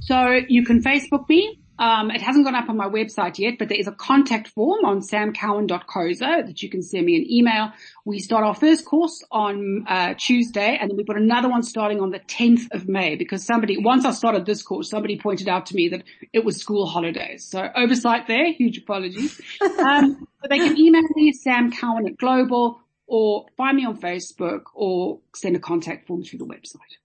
So 0.00 0.40
you 0.48 0.64
can 0.64 0.82
Facebook 0.82 1.28
me 1.28 1.60
um, 1.80 2.10
it 2.10 2.20
hasn't 2.20 2.44
gone 2.44 2.54
up 2.54 2.68
on 2.68 2.76
my 2.76 2.88
website 2.88 3.38
yet, 3.38 3.54
but 3.58 3.70
there 3.70 3.78
is 3.78 3.88
a 3.88 3.92
contact 3.92 4.48
form 4.48 4.84
on 4.84 5.00
samcowan.coza 5.00 6.46
that 6.46 6.62
you 6.62 6.68
can 6.68 6.82
send 6.82 7.06
me 7.06 7.16
an 7.16 7.24
email. 7.30 7.72
We 8.04 8.18
start 8.18 8.44
our 8.44 8.54
first 8.54 8.84
course 8.84 9.24
on 9.30 9.86
uh, 9.88 10.12
Tuesday, 10.18 10.76
and 10.78 10.90
then 10.90 10.98
we've 10.98 11.06
got 11.06 11.16
another 11.16 11.48
one 11.48 11.62
starting 11.62 12.00
on 12.00 12.10
the 12.10 12.20
10th 12.20 12.70
of 12.72 12.86
May 12.86 13.16
because 13.16 13.46
somebody, 13.46 13.78
once 13.78 14.04
I 14.04 14.10
started 14.10 14.44
this 14.44 14.62
course, 14.62 14.90
somebody 14.90 15.18
pointed 15.18 15.48
out 15.48 15.66
to 15.66 15.74
me 15.74 15.88
that 15.88 16.02
it 16.34 16.44
was 16.44 16.58
school 16.58 16.86
holidays. 16.86 17.48
So 17.48 17.66
oversight 17.74 18.26
there, 18.26 18.52
huge 18.52 18.78
apologies. 18.78 19.40
Um, 19.80 20.26
but 20.40 20.50
they 20.50 20.58
can 20.58 20.78
email 20.78 21.02
me, 21.14 21.32
Sam 21.32 21.72
Cowen 21.72 22.06
at 22.06 22.18
Global, 22.18 22.80
or 23.06 23.46
find 23.56 23.76
me 23.76 23.86
on 23.86 23.98
Facebook, 23.98 24.64
or 24.74 25.20
send 25.34 25.56
a 25.56 25.58
contact 25.58 26.06
form 26.06 26.22
through 26.22 26.40
the 26.40 26.46
website. 26.46 26.98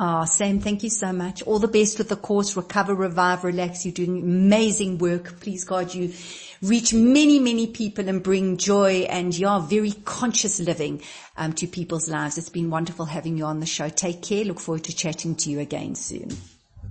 Ah, 0.00 0.22
oh, 0.22 0.24
Sam, 0.24 0.58
thank 0.58 0.82
you 0.82 0.90
so 0.90 1.12
much. 1.12 1.42
All 1.42 1.60
the 1.60 1.68
best 1.68 1.98
with 1.98 2.08
the 2.08 2.16
course, 2.16 2.56
Recover, 2.56 2.94
Revive, 2.94 3.44
Relax. 3.44 3.84
You're 3.84 3.94
doing 3.94 4.22
amazing 4.22 4.98
work. 4.98 5.38
Please 5.40 5.64
God, 5.64 5.94
you 5.94 6.12
reach 6.60 6.92
many, 6.92 7.38
many 7.38 7.68
people 7.68 8.08
and 8.08 8.22
bring 8.22 8.56
joy 8.56 9.06
and 9.08 9.36
your 9.36 9.60
very 9.60 9.92
conscious 9.92 10.58
living 10.58 11.02
um, 11.36 11.52
to 11.52 11.66
people's 11.66 12.08
lives. 12.08 12.36
It's 12.36 12.48
been 12.48 12.70
wonderful 12.70 13.04
having 13.04 13.36
you 13.36 13.44
on 13.44 13.60
the 13.60 13.66
show. 13.66 13.88
Take 13.88 14.22
care. 14.22 14.44
Look 14.44 14.58
forward 14.58 14.84
to 14.84 14.96
chatting 14.96 15.36
to 15.36 15.50
you 15.50 15.60
again 15.60 15.94
soon. 15.94 16.30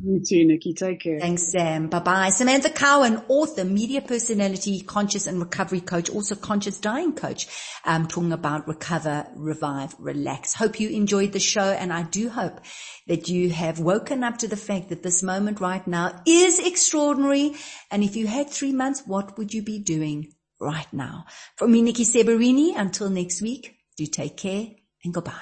You 0.04 0.20
too, 0.28 0.46
Nikki. 0.46 0.74
Take 0.74 1.02
care. 1.02 1.20
Thanks, 1.20 1.52
Sam. 1.52 1.88
Bye 1.88 2.00
bye. 2.00 2.30
Samantha 2.30 2.70
Cowen, 2.70 3.22
author, 3.28 3.64
media 3.64 4.02
personality, 4.02 4.82
conscious 4.82 5.28
and 5.28 5.40
recovery 5.40 5.82
coach, 5.82 6.10
also 6.10 6.36
conscious 6.36 6.80
dying 6.80 7.14
coach, 7.14 7.48
um, 7.86 8.08
talking 8.08 8.32
about 8.32 8.68
recover, 8.68 9.28
revive, 9.36 9.94
relax. 10.00 10.56
Hope 10.56 10.80
you 10.80 10.90
enjoyed 10.90 11.34
the 11.34 11.40
show 11.40 11.72
and 11.72 11.94
I 11.94 12.04
do 12.04 12.30
hope 12.30 12.62
that 13.08 13.30
you 13.30 13.50
have 13.50 13.80
woken 13.80 14.24
up 14.24 14.40
to 14.40 14.48
the 14.48 14.58
fact 14.58 14.90
that 14.90 15.04
this 15.04 15.22
moment 15.22 15.60
right 15.60 15.86
now 15.86 16.22
is 16.26 16.60
extraordinary. 16.60 17.54
And 17.92 18.04
if 18.04 18.16
you 18.16 18.26
had 18.26 18.50
three 18.50 18.74
months, 18.74 19.04
what 19.06 19.38
would 19.38 19.54
you 19.54 19.62
be 19.62 19.80
doing 19.80 20.34
right 20.60 20.92
now? 20.92 21.26
From 21.58 21.74
me, 21.74 21.82
Nikki 21.84 22.06
Seberini, 22.06 22.74
until 22.76 23.10
next 23.10 23.42
week, 23.42 23.76
do 23.98 24.08
take 24.08 24.38
care 24.38 24.68
and 25.04 25.14
goodbye. 25.14 25.42